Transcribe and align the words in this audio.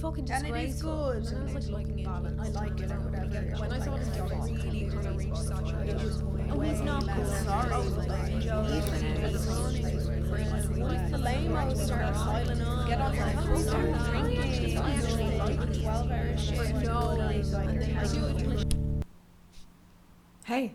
fucking 0.00 0.30
And 0.30 0.46
it 0.46 0.56
is 0.70 0.82
good. 0.82 1.24
And 1.26 1.50
I 1.50 1.54
was 1.54 1.68
like 1.70 1.86
looking 1.86 1.98
into 2.00 2.10
it. 2.26 2.34
I 2.40 2.48
like 2.48 2.80
it 2.80 2.90
or 2.90 3.00
whatever. 3.00 3.56
When 3.60 3.72
I 3.72 3.78
saw 3.84 3.92
Like, 3.92 4.00
this 4.04 4.16
job, 4.16 4.30
it's 4.32 4.48
it's 4.48 4.64
really 4.64 4.90
kind 4.90 5.06
of 5.06 5.16
reached 5.16 5.36
saturation 5.36 6.26
point. 6.26 6.50
Oh, 6.50 6.60
he's 6.60 6.80
not 6.80 7.06
Like, 7.06 7.16
cool. 7.16 7.24
sorry, 7.26 7.70
like, 7.70 8.08
like, 8.08 8.40
Joe, 8.40 8.64
even 8.66 8.80
like, 8.90 9.02
in 9.02 9.32
this 9.32 9.44
the 9.46 9.54
morning, 9.54 9.82
morning, 9.82 10.80
like, 10.80 10.98
Once 10.98 11.10
the 11.10 11.18
lame 11.18 11.76
start 11.76 12.14
piling 12.14 12.62
on, 12.62 12.88
Get 12.88 13.00
on 13.00 13.14
your 13.14 13.24
and 13.24 13.40
feet, 13.40 13.66
start 13.68 13.94
start 13.96 14.10
drinking, 14.10 14.40
drinking. 14.40 14.78
I 14.78 14.94
actually 14.94 15.38
like 15.38 15.80
12 15.82 16.10
hour 16.10 16.36
shift. 16.36 16.74
No, 16.86 17.14
like, 17.14 17.36
and 17.68 17.80
then 17.80 18.14
you're 18.14 18.50
you- 18.50 18.64
Hey, 20.44 20.72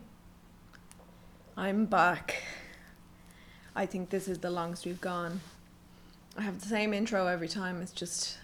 I'm 1.57 1.85
back. 1.85 2.43
I 3.75 3.85
think 3.85 4.09
this 4.09 4.27
is 4.27 4.37
the 4.39 4.49
longest 4.51 4.85
we've 4.85 5.01
gone. 5.01 5.41
I 6.37 6.41
have 6.43 6.59
the 6.61 6.67
same 6.67 6.93
intro 6.93 7.27
every 7.27 7.47
time. 7.49 7.81
It's 7.81 7.91
just 7.91 8.37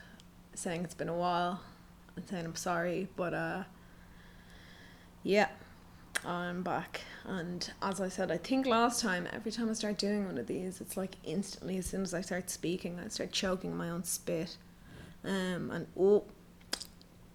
saying 0.53 0.83
it's 0.83 0.93
been 0.93 1.09
a 1.09 1.15
while 1.15 1.61
and 2.15 2.27
saying 2.27 2.45
I'm 2.45 2.55
sorry, 2.55 3.07
but 3.15 3.33
uh, 3.33 3.63
yeah, 5.23 5.49
I'm 6.25 6.63
back. 6.63 7.01
And 7.25 7.71
as 7.81 8.01
I 8.01 8.09
said, 8.09 8.31
I 8.31 8.37
think 8.37 8.65
last 8.65 9.01
time, 9.01 9.27
every 9.31 9.51
time 9.51 9.69
I 9.69 9.73
start 9.73 9.97
doing 9.97 10.25
one 10.25 10.37
of 10.37 10.47
these, 10.47 10.81
it's 10.81 10.97
like 10.97 11.15
instantly 11.23 11.77
as 11.77 11.85
soon 11.85 12.01
as 12.01 12.13
I 12.13 12.21
start 12.21 12.49
speaking, 12.49 12.99
I 13.03 13.07
start 13.07 13.31
choking 13.31 13.75
my 13.75 13.89
own 13.89 14.03
spit. 14.03 14.57
Um, 15.23 15.71
and 15.71 15.87
oh, 15.97 16.23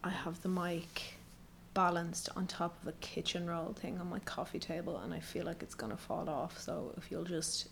I 0.02 0.10
have 0.10 0.42
the 0.42 0.48
mic 0.48 1.14
balanced 1.74 2.30
on 2.36 2.46
top 2.46 2.80
of 2.82 2.88
a 2.88 2.92
kitchen 2.92 3.46
roll 3.46 3.74
thing 3.74 3.98
on 3.98 4.08
my 4.08 4.18
coffee 4.20 4.58
table 4.58 4.96
and 4.98 5.12
I 5.12 5.20
feel 5.20 5.44
like 5.44 5.62
it's 5.62 5.74
gonna 5.74 5.96
fall 5.96 6.28
off. 6.28 6.58
So 6.58 6.92
if 6.96 7.10
you'll 7.10 7.24
just 7.24 7.68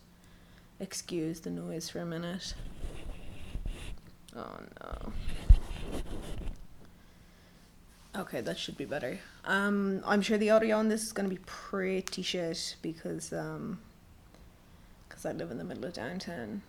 excuse 0.80 1.40
the 1.40 1.50
noise 1.50 1.88
for 1.88 2.00
a 2.00 2.06
minute. 2.06 2.54
Oh 4.36 4.58
no. 4.80 5.12
Okay, 8.16 8.40
that 8.40 8.58
should 8.58 8.76
be 8.76 8.84
better. 8.84 9.18
Um, 9.44 10.02
I'm 10.06 10.22
sure 10.22 10.38
the 10.38 10.50
audio 10.50 10.76
on 10.76 10.88
this 10.88 11.02
is 11.02 11.12
gonna 11.12 11.28
be 11.28 11.40
pretty 11.46 12.22
shit 12.22 12.76
because 12.82 13.32
um, 13.32 13.80
cause 15.08 15.26
I 15.26 15.32
live 15.32 15.50
in 15.50 15.58
the 15.58 15.64
middle 15.64 15.84
of 15.84 15.94
downtown, 15.94 16.62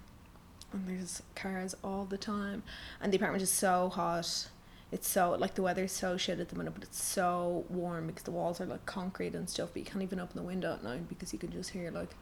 and 0.73 0.88
there's 0.88 1.22
cars 1.35 1.75
all 1.83 2.05
the 2.05 2.17
time, 2.17 2.63
and 3.02 3.11
the 3.11 3.17
apartment 3.17 3.44
is 3.44 3.52
so 3.52 3.89
hot 3.89 4.50
it's 4.91 5.09
so 5.09 5.31
like 5.31 5.55
the 5.55 5.61
weather's 5.61 5.91
so 5.91 6.16
shit 6.16 6.39
at 6.39 6.50
the 6.50 6.55
minute, 6.55 6.73
but 6.73 6.83
it's 6.83 7.03
so 7.03 7.66
warm 7.69 8.07
because 8.07 8.23
the 8.23 8.31
walls 8.31 8.61
are 8.61 8.66
like 8.66 8.85
concrete 8.85 9.35
and 9.35 9.50
stuff. 9.50 9.69
But 9.73 9.79
you 9.79 9.85
can't 9.85 10.03
even 10.03 10.19
open 10.19 10.38
the 10.38 10.47
window 10.47 10.73
at 10.73 10.83
night 10.83 11.09
because 11.09 11.33
you 11.33 11.39
can 11.39 11.52
just 11.52 11.72
hear 11.72 11.91
like 11.91 12.16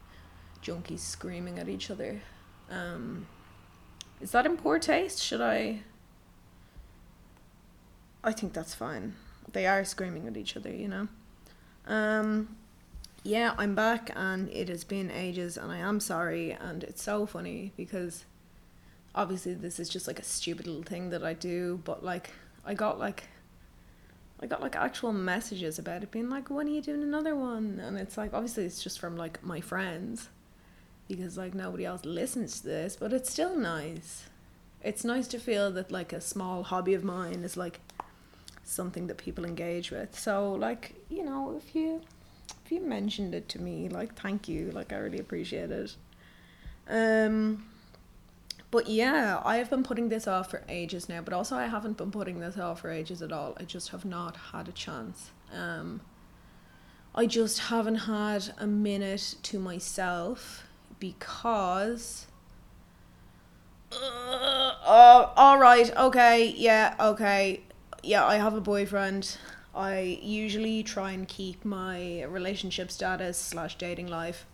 junkies 0.62 1.00
screaming 1.00 1.58
at 1.58 1.68
each 1.68 1.90
other. 1.90 2.20
Um, 2.70 3.26
is 4.20 4.30
that 4.32 4.46
in 4.46 4.56
poor 4.56 4.78
taste? 4.78 5.22
Should 5.22 5.40
I? 5.40 5.80
I 8.22 8.32
think 8.32 8.52
that's 8.52 8.74
fine. 8.74 9.14
They 9.52 9.66
are 9.66 9.84
screaming 9.84 10.26
at 10.26 10.36
each 10.36 10.56
other, 10.56 10.72
you 10.72 10.88
know. 10.88 11.08
Um, 11.86 12.56
yeah, 13.22 13.54
I'm 13.58 13.74
back 13.74 14.10
and 14.14 14.48
it 14.48 14.68
has 14.68 14.84
been 14.84 15.10
ages, 15.10 15.56
and 15.56 15.70
I 15.70 15.78
am 15.78 16.00
sorry. 16.00 16.52
And 16.52 16.82
it's 16.84 17.02
so 17.02 17.26
funny 17.26 17.72
because 17.76 18.24
obviously 19.14 19.54
this 19.54 19.78
is 19.78 19.88
just 19.88 20.06
like 20.06 20.18
a 20.18 20.24
stupid 20.24 20.66
little 20.66 20.82
thing 20.82 21.10
that 21.10 21.24
I 21.24 21.34
do, 21.34 21.80
but 21.84 22.04
like 22.04 22.30
I 22.64 22.74
got 22.74 22.98
like 22.98 23.24
I 24.40 24.46
got 24.46 24.60
like 24.60 24.76
actual 24.76 25.12
messages 25.12 25.78
about 25.78 26.02
it 26.02 26.10
being 26.10 26.28
like, 26.28 26.50
when 26.50 26.66
are 26.66 26.70
you 26.70 26.82
doing 26.82 27.02
another 27.02 27.36
one? 27.36 27.80
And 27.82 27.96
it's 27.96 28.16
like 28.16 28.32
obviously 28.34 28.64
it's 28.64 28.82
just 28.82 28.98
from 28.98 29.16
like 29.16 29.42
my 29.44 29.60
friends 29.60 30.28
because 31.08 31.36
like 31.36 31.54
nobody 31.54 31.84
else 31.84 32.04
listens 32.04 32.60
to 32.60 32.66
this, 32.66 32.96
but 32.96 33.12
it's 33.12 33.30
still 33.30 33.56
nice. 33.56 34.24
It's 34.82 35.04
nice 35.04 35.26
to 35.28 35.38
feel 35.38 35.70
that 35.72 35.90
like 35.90 36.12
a 36.12 36.20
small 36.20 36.62
hobby 36.62 36.94
of 36.94 37.04
mine 37.04 37.42
is 37.42 37.56
like 37.56 37.80
something 38.64 39.06
that 39.06 39.18
people 39.18 39.44
engage 39.44 39.90
with. 39.90 40.18
So 40.18 40.52
like, 40.52 40.94
you 41.08 41.24
know, 41.24 41.56
if 41.56 41.74
you 41.74 42.00
if 42.64 42.72
you 42.72 42.80
mentioned 42.80 43.34
it 43.34 43.48
to 43.50 43.60
me, 43.60 43.88
like 43.88 44.14
thank 44.14 44.48
you. 44.48 44.70
Like 44.70 44.92
I 44.92 44.96
really 44.96 45.18
appreciate 45.18 45.70
it. 45.70 45.96
Um 46.88 47.64
but 48.74 48.88
yeah, 48.88 49.40
I 49.44 49.58
have 49.58 49.70
been 49.70 49.84
putting 49.84 50.08
this 50.08 50.26
off 50.26 50.50
for 50.50 50.64
ages 50.68 51.08
now, 51.08 51.20
but 51.20 51.32
also 51.32 51.54
I 51.54 51.66
haven't 51.66 51.96
been 51.96 52.10
putting 52.10 52.40
this 52.40 52.58
off 52.58 52.80
for 52.80 52.90
ages 52.90 53.22
at 53.22 53.30
all. 53.30 53.56
I 53.56 53.62
just 53.62 53.90
have 53.90 54.04
not 54.04 54.36
had 54.52 54.66
a 54.66 54.72
chance. 54.72 55.30
Um, 55.56 56.00
I 57.14 57.26
just 57.26 57.60
haven't 57.60 57.94
had 57.94 58.52
a 58.58 58.66
minute 58.66 59.36
to 59.44 59.60
myself 59.60 60.64
because. 60.98 62.26
Uh, 63.92 64.74
oh, 64.86 65.32
all 65.36 65.58
right, 65.58 65.94
okay, 65.96 66.46
yeah, 66.56 66.94
okay, 66.98 67.60
yeah. 68.02 68.24
I 68.24 68.36
have 68.36 68.54
a 68.54 68.60
boyfriend. 68.60 69.38
I 69.74 70.18
usually 70.22 70.82
try 70.82 71.12
and 71.12 71.26
keep 71.26 71.64
my 71.64 72.22
relationship 72.24 72.90
status 72.90 73.36
slash 73.38 73.76
dating 73.76 74.06
life 74.08 74.46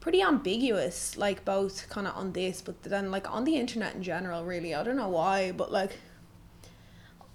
pretty 0.00 0.22
ambiguous, 0.22 1.16
like 1.16 1.44
both 1.44 1.88
kind 1.90 2.06
of 2.06 2.16
on 2.16 2.32
this, 2.32 2.62
but 2.62 2.82
then 2.82 3.10
like 3.10 3.30
on 3.30 3.44
the 3.44 3.56
internet 3.56 3.94
in 3.94 4.02
general. 4.02 4.44
Really, 4.44 4.74
I 4.74 4.82
don't 4.82 4.96
know 4.96 5.08
why, 5.08 5.52
but 5.52 5.72
like, 5.72 5.98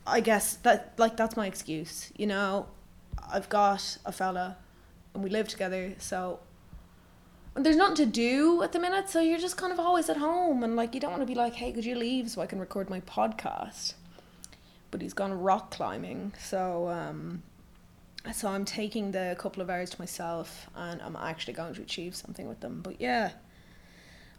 I 0.08 0.20
guess 0.20 0.56
that 0.58 0.94
like 0.98 1.18
that's 1.18 1.38
my 1.38 1.48
excuse. 1.48 2.12
You 2.18 2.28
know, 2.28 2.68
I've 3.32 3.50
got 3.50 3.98
a 4.06 4.12
fella, 4.12 4.58
and 5.14 5.24
we 5.24 5.30
live 5.30 5.48
together, 5.48 5.94
so. 6.00 6.40
There's 7.56 7.76
nothing 7.76 7.96
to 7.98 8.06
do 8.06 8.64
at 8.64 8.72
the 8.72 8.80
minute, 8.80 9.10
so 9.10 9.20
you're 9.20 9.40
just 9.40 9.58
kind 9.58 9.72
of 9.72 9.80
always 9.80 10.10
at 10.10 10.18
home, 10.18 10.64
and 10.64 10.76
like 10.76 10.94
you 10.94 11.00
don't 11.00 11.12
want 11.12 11.22
to 11.22 11.28
be 11.28 11.36
like, 11.36 11.54
"Hey, 11.54 11.72
could 11.72 11.86
you 11.86 11.96
leave 11.96 12.30
so 12.30 12.42
I 12.42 12.48
can 12.48 12.60
record 12.60 12.90
my 12.90 13.02
podcast?" 13.02 13.94
But 14.90 15.02
he's 15.02 15.14
gone 15.14 15.34
rock 15.40 15.72
climbing, 15.72 16.34
so 16.40 16.88
um, 16.90 17.44
so 18.32 18.48
I'm 18.48 18.64
taking 18.64 19.12
the 19.12 19.36
couple 19.38 19.62
of 19.62 19.70
hours 19.70 19.90
to 19.92 20.00
myself 20.00 20.70
and 20.76 21.02
I'm 21.02 21.16
actually 21.16 21.54
going 21.54 21.74
to 21.76 21.82
achieve 21.82 22.16
something 22.16 22.48
with 22.48 22.62
them. 22.62 22.82
But 22.82 23.02
yeah, 23.02 23.32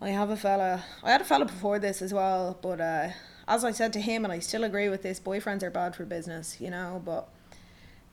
I 0.00 0.08
have 0.10 0.30
a 0.30 0.36
fella. 0.36 0.84
I 1.02 1.10
had 1.10 1.20
a 1.20 1.24
fella 1.24 1.44
before 1.44 1.78
this 1.78 2.00
as 2.00 2.14
well, 2.14 2.58
but 2.62 2.80
uh, 2.80 3.08
as 3.46 3.64
I 3.64 3.72
said 3.72 3.92
to 3.94 4.00
him, 4.00 4.24
and 4.24 4.32
I 4.32 4.38
still 4.38 4.64
agree 4.64 4.88
with 4.88 5.02
this, 5.02 5.20
boyfriends 5.20 5.62
are 5.62 5.70
bad 5.70 5.94
for 5.94 6.04
business, 6.06 6.60
you 6.60 6.70
know, 6.70 7.02
but 7.04 7.28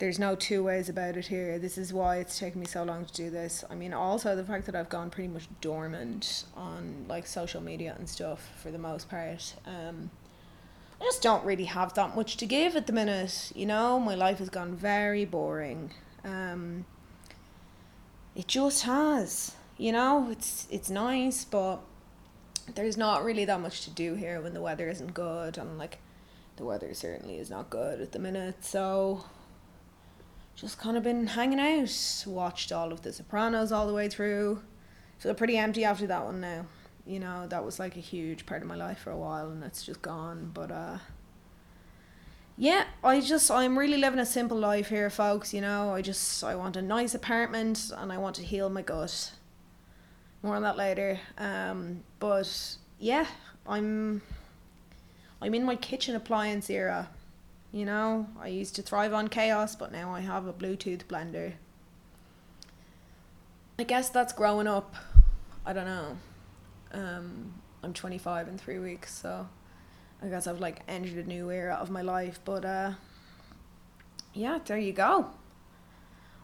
there's 0.02 0.18
no 0.18 0.34
two 0.36 0.64
ways 0.64 0.90
about 0.90 1.16
it 1.16 1.28
here. 1.28 1.60
This 1.60 1.78
is 1.78 1.94
why 1.94 2.18
it's 2.18 2.40
taken 2.40 2.60
me 2.60 2.66
so 2.66 2.84
long 2.84 3.06
to 3.06 3.14
do 3.14 3.30
this. 3.30 3.64
I 3.70 3.76
mean, 3.76 3.94
also 3.94 4.36
the 4.36 4.44
fact 4.44 4.66
that 4.66 4.76
I've 4.76 4.90
gone 4.90 5.12
pretty 5.12 5.28
much 5.28 5.48
dormant 5.62 6.46
on 6.58 7.06
like 7.08 7.28
social 7.28 7.62
media 7.62 7.96
and 8.00 8.10
stuff 8.10 8.50
for 8.58 8.72
the 8.72 8.80
most 8.80 9.10
part. 9.10 9.54
Um, 9.68 10.10
I 11.00 11.04
just 11.04 11.22
don't 11.22 11.46
really 11.46 11.66
have 11.66 11.94
that 11.94 12.16
much 12.16 12.38
to 12.38 12.48
give 12.48 12.76
at 12.76 12.88
the 12.88 12.94
minute. 12.94 13.52
You 13.54 13.68
know, 13.68 14.00
my 14.00 14.16
life 14.16 14.40
has 14.40 14.50
gone 14.50 14.76
very 14.76 15.24
boring. 15.24 15.92
Um, 16.26 16.86
it 18.36 18.48
just 18.48 18.82
has. 18.86 19.54
You 19.78 19.92
know, 19.92 20.30
it's 20.32 20.68
it's 20.72 20.90
nice, 20.90 21.46
but 21.46 21.78
there's 22.74 22.98
not 22.98 23.24
really 23.24 23.46
that 23.46 23.62
much 23.62 23.84
to 23.84 23.92
do 23.92 24.16
here 24.16 24.42
when 24.42 24.56
the 24.56 24.62
weather 24.62 24.90
isn't 24.90 25.14
good, 25.14 25.60
and 25.60 25.78
like 25.78 26.00
the 26.56 26.66
weather 26.66 26.92
certainly 26.96 27.38
is 27.38 27.52
not 27.52 27.70
good 27.70 28.02
at 28.02 28.14
the 28.14 28.20
minute. 28.20 28.66
So 28.66 29.26
just 30.56 30.78
kind 30.78 30.98
of 30.98 31.04
been 31.04 31.28
hanging 31.28 31.60
out. 31.60 32.24
Watched 32.28 32.72
all 32.72 32.92
of 32.92 33.02
The 33.02 33.14
Sopranos 33.14 33.72
all 33.72 33.88
the 33.88 33.94
way 33.94 34.10
through. 34.10 34.62
Feel 35.18 35.34
pretty 35.34 35.58
empty 35.58 35.84
after 35.84 36.08
that 36.08 36.26
one 36.26 36.42
now. 36.42 36.66
You 37.06 37.20
know 37.20 37.48
that 37.48 37.66
was 37.66 37.80
like 37.80 37.96
a 37.96 38.00
huge 38.00 38.46
part 38.46 38.62
of 38.62 38.68
my 38.68 38.76
life 38.76 39.00
for 39.00 39.12
a 39.12 39.18
while 39.18 39.50
and 39.50 39.64
it's 39.64 39.84
just 39.84 40.02
gone. 40.02 40.52
But 40.54 40.72
uh 40.72 40.98
yeah 42.58 42.84
i 43.04 43.20
just 43.22 43.50
i'm 43.50 43.80
really 43.80 43.98
living 43.98 44.20
a 44.20 44.26
simple 44.26 44.58
life 44.58 44.90
here 44.90 45.10
folks 45.10 45.54
you 45.54 45.62
know. 45.62 45.94
I 45.94 46.02
just 46.02 46.44
i 46.44 46.54
want 46.56 46.76
a 46.76 46.82
nice 46.82 47.16
apartment 47.16 47.92
and 47.96 48.12
i 48.12 48.18
want 48.18 48.36
to 48.36 48.44
heal 48.44 48.70
my 48.70 48.82
gut. 48.82 49.32
More 50.44 50.56
on 50.56 50.62
that 50.64 50.78
later. 50.78 51.20
Um 51.38 52.04
but 52.20 52.78
yeah 53.00 53.26
i'm 53.68 54.22
i'm 55.42 55.54
in 55.54 55.64
my 55.64 55.76
kitchen 55.76 56.16
appliance 56.16 56.70
era 56.70 57.10
you 57.72 57.86
know 57.86 58.28
i 58.40 58.48
used 58.48 58.76
to 58.76 58.82
thrive 58.82 59.14
on 59.14 59.28
chaos 59.28 59.76
but 59.76 59.92
now 59.92 60.14
i 60.14 60.20
have 60.20 60.46
a 60.46 60.54
bluetooth 60.54 61.06
blender 61.06 61.54
i 63.80 63.84
guess 63.84 64.10
that's 64.10 64.34
growing 64.34 64.68
up 64.68 64.96
i 65.66 65.74
don't 65.74 65.86
know 65.86 66.18
um, 66.94 67.54
I'm 67.84 67.94
25 67.94 68.48
in 68.48 68.58
three 68.58 68.80
weeks, 68.80 69.14
so 69.14 69.48
I 70.22 70.28
guess 70.28 70.48
I've 70.48 70.60
like 70.60 70.82
entered 70.88 71.26
a 71.26 71.28
new 71.28 71.50
era 71.50 71.76
of 71.76 71.90
my 71.90 72.02
life. 72.02 72.40
But 72.44 72.66
uh, 72.66 72.94
yeah, 74.34 74.60
there 74.66 74.78
you 74.78 74.94
go. 74.94 75.28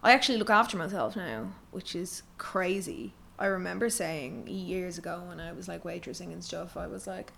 I 0.04 0.14
actually 0.14 0.38
look 0.38 0.50
after 0.50 0.78
myself 0.78 1.16
now, 1.16 1.54
which 1.72 1.96
is 1.96 2.24
crazy. 2.38 3.14
I 3.40 3.48
remember 3.48 3.90
saying 3.90 4.48
years 4.48 4.98
ago 4.98 5.24
when 5.28 5.40
I 5.40 5.52
was 5.52 5.68
like 5.68 5.84
waitressing 5.84 6.32
and 6.34 6.44
stuff, 6.44 6.76
I 6.76 6.88
was 6.88 7.06
like, 7.06 7.32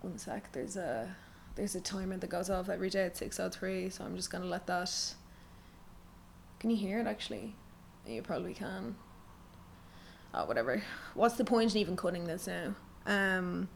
one 0.00 0.16
sec, 0.16 0.52
there's 0.52 0.76
a 0.76 1.14
there's 1.56 1.74
a 1.74 1.80
timer 1.80 2.16
that 2.16 2.30
goes 2.30 2.48
off 2.48 2.68
every 2.68 2.90
day 2.90 3.04
at 3.06 3.14
6.03, 3.14 3.92
so 3.92 4.04
I'm 4.04 4.16
just 4.16 4.30
gonna 4.30 4.46
let 4.46 4.66
that. 4.66 5.14
Can 6.58 6.70
you 6.70 6.76
hear 6.76 6.98
it 7.00 7.06
actually? 7.06 7.54
You 8.06 8.22
probably 8.22 8.54
can 8.54 8.96
oh 10.32 10.44
whatever 10.46 10.80
what's 11.14 11.34
the 11.34 11.44
point 11.44 11.72
in 11.72 11.80
even 11.80 11.96
cutting 11.96 12.24
this 12.24 12.46
now 12.46 12.72
um 13.04 13.68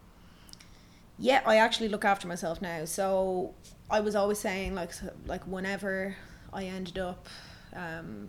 yeah, 1.19 1.43
I 1.47 1.57
actually 1.57 1.89
look 1.89 2.05
after 2.05 2.27
myself 2.27 2.61
now. 2.61 2.85
So 2.87 3.55
I 3.91 4.01
was 4.01 4.17
always 4.17 4.39
saying 4.39 4.75
like 4.75 4.91
like 5.27 5.45
whenever 5.45 6.17
I 6.53 6.65
ended 6.65 6.99
up 6.99 7.29
um, 7.75 8.29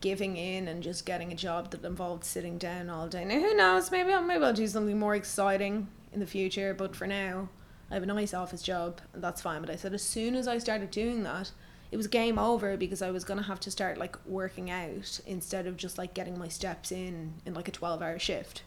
giving 0.00 0.36
in 0.36 0.68
and 0.68 0.82
just 0.82 1.04
getting 1.04 1.32
a 1.32 1.34
job 1.34 1.70
that 1.70 1.84
involved 1.84 2.24
sitting 2.24 2.58
down 2.58 2.88
all 2.88 3.08
day. 3.08 3.24
Now 3.24 3.40
who 3.40 3.54
knows? 3.54 3.90
Maybe 3.90 4.12
I'll 4.12 4.22
maybe 4.22 4.44
I'll 4.44 4.52
do 4.52 4.66
something 4.66 4.98
more 4.98 5.14
exciting 5.16 5.88
in 6.16 6.20
the 6.20 6.26
future. 6.26 6.74
But 6.74 6.96
for 6.96 7.06
now, 7.06 7.50
I 7.90 7.94
have 7.94 8.02
a 8.02 8.06
nice 8.06 8.34
office 8.34 8.62
job 8.62 9.00
and 9.12 9.22
that's 9.22 9.40
fine. 9.40 9.60
But 9.60 9.70
I 9.70 9.76
said 9.76 9.94
as 9.94 10.02
soon 10.02 10.34
as 10.34 10.48
I 10.48 10.58
started 10.58 10.90
doing 10.90 11.22
that, 11.22 11.52
it 11.92 11.96
was 11.96 12.08
game 12.08 12.38
over 12.38 12.76
because 12.76 13.00
I 13.00 13.10
was 13.12 13.22
gonna 13.22 13.42
have 13.42 13.60
to 13.60 13.70
start 13.70 13.96
like 13.96 14.16
working 14.26 14.70
out 14.70 15.20
instead 15.26 15.66
of 15.68 15.76
just 15.76 15.98
like 15.98 16.14
getting 16.14 16.36
my 16.36 16.48
steps 16.48 16.90
in 16.90 17.34
in 17.44 17.54
like 17.54 17.68
a 17.68 17.70
twelve 17.70 18.02
hour 18.02 18.18
shift. 18.18 18.62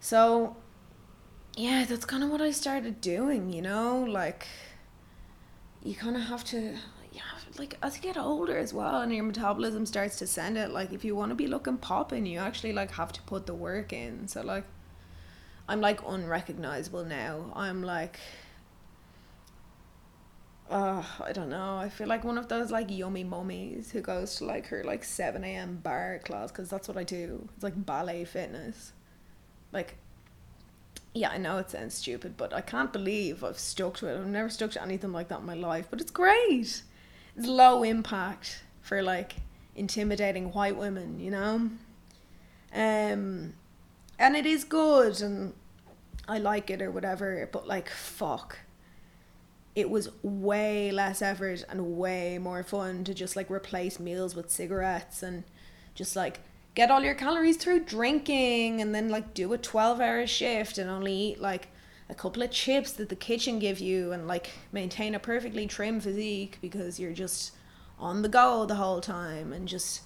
So 0.00 0.56
yeah, 1.56 1.84
that's 1.88 2.04
kind 2.04 2.24
of 2.24 2.30
what 2.30 2.40
I 2.40 2.50
started 2.50 3.00
doing, 3.00 3.52
you 3.52 3.62
know, 3.62 4.04
like 4.08 4.46
you 5.82 5.94
kind 5.94 6.16
of 6.16 6.22
have 6.22 6.42
to 6.44 6.74
yeah, 7.12 7.22
like 7.58 7.76
as 7.82 7.96
you 7.96 8.02
get 8.02 8.16
older 8.16 8.56
as 8.56 8.72
well 8.72 9.02
and 9.02 9.14
your 9.14 9.24
metabolism 9.24 9.84
starts 9.86 10.16
to 10.18 10.26
send 10.26 10.56
it 10.56 10.70
like 10.70 10.92
if 10.92 11.04
you 11.04 11.14
want 11.14 11.30
to 11.30 11.34
be 11.36 11.46
looking 11.46 11.76
popping, 11.76 12.26
you 12.26 12.38
actually 12.38 12.72
like 12.72 12.90
have 12.92 13.12
to 13.12 13.22
put 13.22 13.46
the 13.46 13.54
work 13.54 13.92
in. 13.92 14.26
So 14.26 14.42
like 14.42 14.64
I'm 15.70 15.80
like 15.80 16.00
unrecognizable 16.04 17.04
now. 17.04 17.52
I'm 17.54 17.84
like 17.84 18.18
uh, 20.68 21.04
I 21.24 21.30
don't 21.32 21.48
know. 21.48 21.76
I 21.76 21.88
feel 21.88 22.08
like 22.08 22.24
one 22.24 22.38
of 22.38 22.48
those 22.48 22.72
like 22.72 22.90
yummy 22.90 23.22
mummies 23.22 23.92
who 23.92 24.00
goes 24.00 24.34
to 24.36 24.46
like 24.46 24.66
her 24.66 24.82
like 24.82 25.04
7 25.04 25.44
a.m. 25.44 25.78
barre 25.80 26.18
class 26.18 26.50
because 26.50 26.68
that's 26.68 26.88
what 26.88 26.96
I 26.96 27.04
do. 27.04 27.48
It's 27.54 27.62
like 27.62 27.86
ballet 27.86 28.24
fitness. 28.24 28.92
Like 29.70 29.94
yeah, 31.14 31.30
I 31.30 31.38
know 31.38 31.58
it 31.58 31.70
sounds 31.70 31.94
stupid, 31.94 32.36
but 32.36 32.52
I 32.52 32.62
can't 32.62 32.92
believe 32.92 33.44
I've 33.44 33.58
stuck 33.58 33.98
to 33.98 34.08
it. 34.08 34.18
I've 34.18 34.26
never 34.26 34.48
stuck 34.48 34.72
to 34.72 34.82
anything 34.82 35.12
like 35.12 35.28
that 35.28 35.38
in 35.38 35.46
my 35.46 35.54
life, 35.54 35.86
but 35.88 36.00
it's 36.00 36.10
great. 36.10 36.82
It's 37.36 37.46
low 37.46 37.84
impact 37.84 38.64
for 38.82 39.04
like 39.04 39.36
intimidating 39.76 40.52
white 40.52 40.76
women, 40.76 41.20
you 41.20 41.30
know? 41.30 41.70
Um 42.74 43.54
and 44.20 44.36
it 44.36 44.46
is 44.46 44.64
good 44.64 45.22
and 45.22 45.54
I 46.30 46.38
like 46.38 46.70
it 46.70 46.80
or 46.80 46.92
whatever, 46.92 47.48
but 47.50 47.66
like 47.66 47.90
fuck. 47.90 48.60
It 49.74 49.90
was 49.90 50.10
way 50.22 50.92
less 50.92 51.22
effort 51.22 51.64
and 51.68 51.96
way 51.96 52.38
more 52.38 52.62
fun 52.62 53.02
to 53.04 53.14
just 53.14 53.34
like 53.34 53.50
replace 53.50 53.98
meals 53.98 54.36
with 54.36 54.48
cigarettes 54.48 55.24
and 55.24 55.42
just 55.96 56.14
like 56.14 56.38
get 56.76 56.90
all 56.90 57.02
your 57.02 57.14
calories 57.14 57.56
through 57.56 57.80
drinking 57.84 58.80
and 58.80 58.94
then 58.94 59.08
like 59.08 59.34
do 59.34 59.52
a 59.52 59.58
12 59.58 60.00
hour 60.00 60.24
shift 60.24 60.78
and 60.78 60.88
only 60.88 61.12
eat 61.12 61.40
like 61.40 61.68
a 62.08 62.14
couple 62.14 62.44
of 62.44 62.52
chips 62.52 62.92
that 62.92 63.08
the 63.08 63.16
kitchen 63.16 63.58
give 63.58 63.80
you 63.80 64.12
and 64.12 64.28
like 64.28 64.50
maintain 64.70 65.16
a 65.16 65.18
perfectly 65.18 65.66
trim 65.66 65.98
physique 66.00 66.58
because 66.60 67.00
you're 67.00 67.12
just 67.12 67.52
on 67.98 68.22
the 68.22 68.28
go 68.28 68.64
the 68.66 68.76
whole 68.76 69.00
time 69.00 69.52
and 69.52 69.66
just 69.66 70.02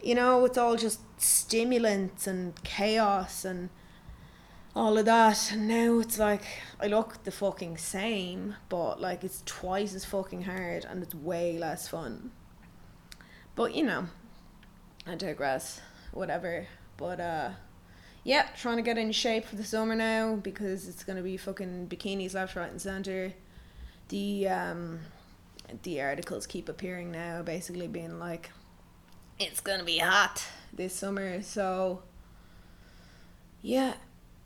you 0.00 0.14
know 0.14 0.44
it's 0.44 0.58
all 0.58 0.76
just 0.76 1.00
stimulants 1.20 2.28
and 2.28 2.62
chaos 2.62 3.44
and 3.44 3.70
all 4.76 4.96
of 4.96 5.06
that 5.06 5.50
and 5.52 5.66
now 5.66 5.98
it's 5.98 6.18
like 6.18 6.44
I 6.80 6.86
look 6.86 7.24
the 7.24 7.30
fucking 7.30 7.78
same 7.78 8.54
but 8.68 9.00
like 9.00 9.24
it's 9.24 9.42
twice 9.44 9.94
as 9.94 10.04
fucking 10.04 10.42
hard 10.42 10.84
and 10.84 11.02
it's 11.02 11.14
way 11.14 11.58
less 11.58 11.88
fun 11.88 12.30
but 13.54 13.74
you 13.74 13.82
know 13.82 14.06
I 15.08 15.14
digress. 15.14 15.80
Whatever. 16.12 16.66
But 16.96 17.20
uh 17.20 17.50
yeah, 18.24 18.46
trying 18.56 18.76
to 18.76 18.82
get 18.82 18.98
in 18.98 19.10
shape 19.10 19.46
for 19.46 19.56
the 19.56 19.64
summer 19.64 19.94
now 19.94 20.36
because 20.36 20.86
it's 20.86 21.02
gonna 21.02 21.22
be 21.22 21.36
fucking 21.36 21.88
bikinis 21.88 22.34
left, 22.34 22.56
right 22.56 22.70
and 22.70 22.80
centre. 22.80 23.32
The 24.08 24.48
um 24.48 25.00
the 25.82 26.00
articles 26.02 26.46
keep 26.46 26.68
appearing 26.68 27.10
now, 27.10 27.42
basically 27.42 27.88
being 27.88 28.18
like 28.18 28.50
it's 29.38 29.60
gonna 29.60 29.84
be 29.84 29.98
hot 29.98 30.44
this 30.72 30.94
summer, 30.94 31.42
so 31.42 32.02
yeah. 33.62 33.94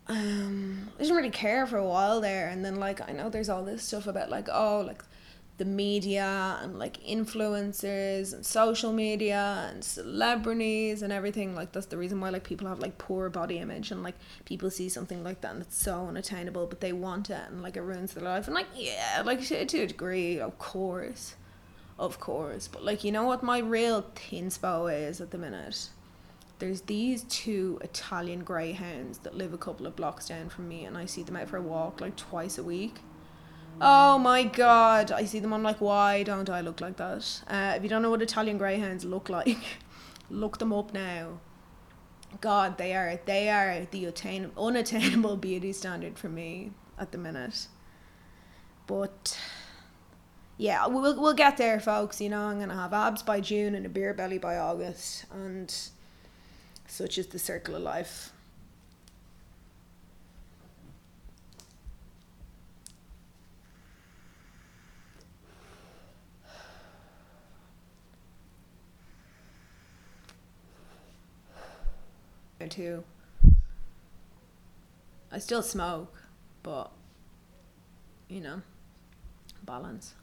Um 0.08 0.90
I 0.96 1.02
didn't 1.02 1.16
really 1.16 1.30
care 1.30 1.66
for 1.66 1.78
a 1.78 1.86
while 1.86 2.20
there 2.20 2.48
and 2.48 2.64
then 2.64 2.76
like 2.76 3.06
I 3.08 3.12
know 3.12 3.30
there's 3.30 3.48
all 3.48 3.64
this 3.64 3.82
stuff 3.82 4.06
about 4.06 4.30
like 4.30 4.48
oh 4.50 4.82
like 4.86 5.02
the 5.58 5.64
media 5.64 6.58
and 6.62 6.78
like 6.78 6.98
influencers 7.04 8.32
and 8.32 8.44
social 8.44 8.92
media 8.92 9.68
and 9.70 9.84
celebrities 9.84 11.02
and 11.02 11.12
everything. 11.12 11.54
Like 11.54 11.72
that's 11.72 11.86
the 11.86 11.98
reason 11.98 12.20
why 12.20 12.30
like 12.30 12.42
people 12.42 12.66
have 12.68 12.80
like 12.80 12.98
poor 12.98 13.28
body 13.28 13.58
image 13.58 13.90
and 13.90 14.02
like 14.02 14.16
people 14.44 14.70
see 14.70 14.88
something 14.88 15.22
like 15.22 15.40
that 15.42 15.52
and 15.52 15.62
it's 15.62 15.76
so 15.76 16.06
unattainable 16.06 16.66
but 16.66 16.80
they 16.80 16.92
want 16.92 17.30
it 17.30 17.42
and 17.48 17.62
like 17.62 17.76
it 17.76 17.82
ruins 17.82 18.14
their 18.14 18.24
life. 18.24 18.46
And 18.46 18.54
like 18.54 18.66
yeah 18.74 19.22
like 19.24 19.40
to, 19.46 19.54
a 19.54 19.64
degree 19.64 20.40
of 20.40 20.58
course. 20.58 21.36
Of 21.98 22.18
course. 22.18 22.66
But 22.66 22.84
like 22.84 23.04
you 23.04 23.12
know 23.12 23.24
what 23.24 23.42
my 23.42 23.58
real 23.58 24.02
thinspo 24.16 24.92
is 24.92 25.20
at 25.20 25.30
the 25.30 25.38
minute 25.38 25.90
there's 26.62 26.82
these 26.82 27.24
two 27.24 27.78
Italian 27.82 28.44
greyhounds 28.44 29.18
that 29.18 29.36
live 29.36 29.52
a 29.52 29.58
couple 29.58 29.86
of 29.86 29.96
blocks 29.96 30.28
down 30.28 30.48
from 30.48 30.68
me 30.68 30.84
and 30.84 30.96
I 30.96 31.06
see 31.06 31.22
them 31.22 31.36
out 31.36 31.48
for 31.48 31.56
a 31.56 31.62
walk 31.62 32.00
like 32.00 32.16
twice 32.16 32.56
a 32.56 32.62
week 32.62 33.00
Oh 33.80 34.18
my 34.18 34.44
god, 34.44 35.10
I 35.10 35.24
see 35.24 35.40
them. 35.40 35.52
I'm 35.52 35.62
like, 35.62 35.80
why 35.80 36.22
don't 36.22 36.48
I 36.50 36.60
look 36.60 36.80
like 36.80 36.96
that? 36.98 37.42
Uh, 37.48 37.74
if 37.76 37.82
you 37.82 37.88
don't 37.88 38.02
know 38.02 38.10
what 38.10 38.22
Italian 38.22 38.58
greyhounds 38.58 39.04
look 39.04 39.28
like, 39.28 39.58
look 40.30 40.58
them 40.58 40.72
up 40.72 40.92
now. 40.92 41.40
God, 42.40 42.78
they 42.78 42.94
are 42.94 43.18
they 43.24 43.48
are 43.48 43.86
the 43.90 44.04
attain- 44.04 44.52
unattainable 44.56 45.36
beauty 45.36 45.72
standard 45.72 46.18
for 46.18 46.28
me 46.28 46.72
at 46.98 47.12
the 47.12 47.18
minute. 47.18 47.66
But 48.86 49.38
yeah, 50.58 50.86
we'll 50.86 51.20
we'll 51.20 51.34
get 51.34 51.56
there, 51.56 51.80
folks. 51.80 52.20
You 52.20 52.28
know, 52.28 52.42
I'm 52.42 52.60
gonna 52.60 52.74
have 52.74 52.92
abs 52.92 53.22
by 53.22 53.40
June 53.40 53.74
and 53.74 53.84
a 53.84 53.88
beer 53.88 54.14
belly 54.14 54.38
by 54.38 54.58
August, 54.58 55.24
and 55.32 55.74
such 56.92 57.16
is 57.16 57.26
the 57.28 57.38
circle 57.38 57.74
of 57.74 57.80
life. 57.82 58.32
Too. 72.70 73.04
I 75.30 75.38
still 75.38 75.62
smoke, 75.62 76.22
but 76.62 76.90
you 78.28 78.40
know, 78.40 78.62
balance. 79.64 80.14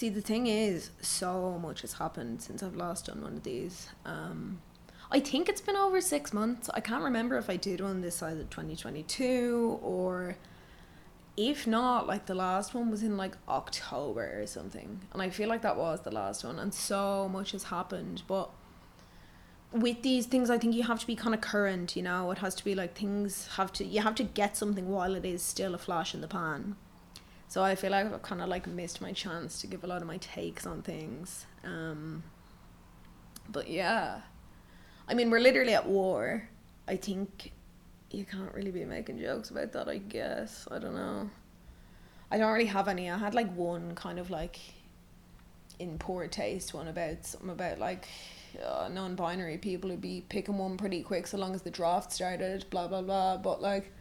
See, 0.00 0.08
the 0.08 0.22
thing 0.22 0.46
is, 0.46 0.92
so 1.02 1.58
much 1.60 1.82
has 1.82 1.92
happened 1.92 2.40
since 2.40 2.62
I've 2.62 2.74
last 2.74 3.04
done 3.04 3.20
one 3.20 3.34
of 3.34 3.42
these. 3.42 3.90
Um, 4.06 4.62
I 5.10 5.20
think 5.20 5.46
it's 5.46 5.60
been 5.60 5.76
over 5.76 6.00
six 6.00 6.32
months. 6.32 6.70
I 6.72 6.80
can't 6.80 7.04
remember 7.04 7.36
if 7.36 7.50
I 7.50 7.56
did 7.56 7.82
one 7.82 8.00
this 8.00 8.14
side 8.14 8.38
of 8.38 8.48
2022 8.48 9.78
or 9.82 10.38
if 11.36 11.66
not, 11.66 12.06
like 12.06 12.24
the 12.24 12.34
last 12.34 12.72
one 12.72 12.90
was 12.90 13.02
in 13.02 13.18
like 13.18 13.36
October 13.46 14.40
or 14.40 14.46
something. 14.46 15.02
And 15.12 15.20
I 15.20 15.28
feel 15.28 15.50
like 15.50 15.60
that 15.60 15.76
was 15.76 16.00
the 16.00 16.10
last 16.10 16.44
one. 16.44 16.58
And 16.58 16.72
so 16.72 17.28
much 17.28 17.52
has 17.52 17.64
happened. 17.64 18.22
But 18.26 18.48
with 19.70 20.00
these 20.00 20.24
things, 20.24 20.48
I 20.48 20.56
think 20.56 20.74
you 20.74 20.84
have 20.84 21.00
to 21.00 21.06
be 21.06 21.14
kind 21.14 21.34
of 21.34 21.42
current, 21.42 21.94
you 21.94 22.02
know? 22.02 22.30
It 22.30 22.38
has 22.38 22.54
to 22.54 22.64
be 22.64 22.74
like 22.74 22.96
things 22.96 23.48
have 23.56 23.70
to, 23.74 23.84
you 23.84 24.00
have 24.00 24.14
to 24.14 24.24
get 24.24 24.56
something 24.56 24.88
while 24.88 25.14
it 25.14 25.26
is 25.26 25.42
still 25.42 25.74
a 25.74 25.78
flash 25.78 26.14
in 26.14 26.22
the 26.22 26.26
pan. 26.26 26.76
So 27.50 27.64
I 27.64 27.74
feel 27.74 27.90
like 27.90 28.06
I've 28.06 28.22
kind 28.22 28.40
of 28.40 28.48
like 28.48 28.68
missed 28.68 29.00
my 29.00 29.10
chance 29.10 29.60
to 29.60 29.66
give 29.66 29.82
a 29.82 29.86
lot 29.88 30.02
of 30.02 30.06
my 30.06 30.18
takes 30.18 30.66
on 30.66 30.82
things. 30.82 31.46
Um, 31.64 32.22
but 33.48 33.68
yeah. 33.68 34.20
I 35.08 35.14
mean, 35.14 35.30
we're 35.30 35.40
literally 35.40 35.74
at 35.74 35.84
war. 35.84 36.48
I 36.86 36.94
think 36.94 37.50
you 38.12 38.24
can't 38.24 38.54
really 38.54 38.70
be 38.70 38.84
making 38.84 39.18
jokes 39.18 39.50
about 39.50 39.72
that, 39.72 39.88
I 39.88 39.98
guess. 39.98 40.68
I 40.70 40.78
don't 40.78 40.94
know. 40.94 41.28
I 42.30 42.38
don't 42.38 42.52
really 42.52 42.66
have 42.66 42.86
any. 42.86 43.10
I 43.10 43.18
had 43.18 43.34
like 43.34 43.52
one 43.56 43.96
kind 43.96 44.20
of 44.20 44.30
like 44.30 44.60
in 45.80 45.98
poor 45.98 46.28
taste 46.28 46.72
one 46.72 46.86
about 46.86 47.26
something 47.26 47.50
about 47.50 47.80
like 47.80 48.06
uh, 48.64 48.88
non 48.92 49.16
binary 49.16 49.58
people 49.58 49.90
would 49.90 50.00
be 50.00 50.24
picking 50.28 50.56
one 50.56 50.76
pretty 50.76 51.02
quick 51.02 51.26
so 51.26 51.36
long 51.36 51.56
as 51.56 51.62
the 51.62 51.70
draft 51.70 52.12
started, 52.12 52.64
blah, 52.70 52.86
blah, 52.86 53.02
blah. 53.02 53.38
But 53.38 53.60
like, 53.60 53.92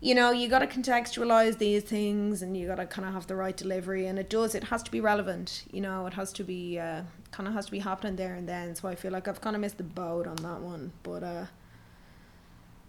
you 0.00 0.14
know, 0.14 0.30
you 0.30 0.48
got 0.48 0.60
to 0.60 0.66
contextualize 0.66 1.58
these 1.58 1.82
things 1.82 2.40
and 2.40 2.56
you 2.56 2.66
got 2.66 2.76
to 2.76 2.86
kind 2.86 3.06
of 3.06 3.12
have 3.12 3.26
the 3.26 3.36
right 3.36 3.56
delivery. 3.56 4.06
And 4.06 4.18
it 4.18 4.30
does, 4.30 4.54
it 4.54 4.64
has 4.64 4.82
to 4.84 4.90
be 4.90 5.00
relevant. 5.00 5.64
You 5.70 5.82
know, 5.82 6.06
it 6.06 6.14
has 6.14 6.32
to 6.34 6.44
be, 6.44 6.78
uh, 6.78 7.02
kind 7.32 7.46
of 7.46 7.54
has 7.54 7.66
to 7.66 7.72
be 7.72 7.80
happening 7.80 8.16
there 8.16 8.34
and 8.34 8.48
then. 8.48 8.74
So 8.74 8.88
I 8.88 8.94
feel 8.94 9.12
like 9.12 9.28
I've 9.28 9.40
kind 9.40 9.54
of 9.54 9.60
missed 9.60 9.76
the 9.76 9.84
boat 9.84 10.26
on 10.26 10.36
that 10.36 10.60
one. 10.60 10.92
But, 11.02 11.22
uh, 11.22 11.46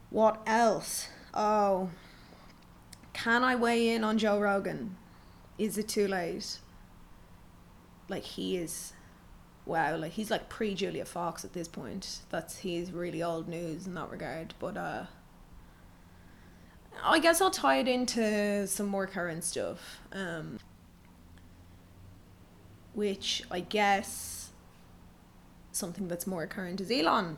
what 0.09 0.41
else? 0.45 1.07
Oh, 1.33 1.89
can 3.13 3.43
I 3.43 3.55
weigh 3.55 3.89
in 3.89 4.03
on 4.03 4.17
Joe 4.17 4.39
Rogan? 4.39 4.95
Is 5.57 5.77
it 5.77 5.87
too 5.87 6.07
late? 6.07 6.59
Like 8.09 8.23
he 8.23 8.57
is 8.57 8.93
wow, 9.65 9.95
like 9.95 10.11
he's 10.13 10.31
like 10.31 10.49
pre 10.49 10.73
Julia 10.73 11.05
Fox 11.05 11.45
at 11.45 11.53
this 11.53 11.67
point. 11.67 12.19
That's 12.29 12.57
he's 12.57 12.91
really 12.91 13.23
old 13.23 13.47
news 13.47 13.87
in 13.87 13.93
that 13.93 14.09
regard. 14.09 14.53
But 14.59 14.75
uh 14.75 15.03
I 17.03 17.19
guess 17.19 17.41
I'll 17.41 17.51
tie 17.51 17.77
it 17.79 17.87
into 17.87 18.67
some 18.67 18.87
more 18.87 19.07
current 19.07 19.43
stuff. 19.43 19.99
Um 20.11 20.59
which 22.93 23.43
I 23.49 23.61
guess 23.61 24.49
something 25.71 26.07
that's 26.07 26.27
more 26.27 26.45
current 26.47 26.81
is 26.81 26.91
Elon. 26.91 27.37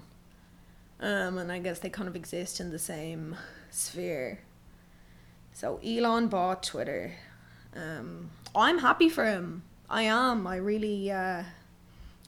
Um 0.99 1.37
and 1.37 1.51
I 1.51 1.59
guess 1.59 1.79
they 1.79 1.89
kind 1.89 2.07
of 2.07 2.15
exist 2.15 2.59
in 2.59 2.71
the 2.71 2.79
same 2.79 3.35
sphere. 3.69 4.39
So 5.51 5.79
Elon 5.83 6.27
bought 6.27 6.63
Twitter. 6.63 7.13
Um 7.75 8.31
I'm 8.55 8.79
happy 8.79 9.09
for 9.09 9.25
him. 9.25 9.63
I 9.89 10.03
am. 10.03 10.47
I 10.47 10.57
really 10.57 11.11
uh 11.11 11.43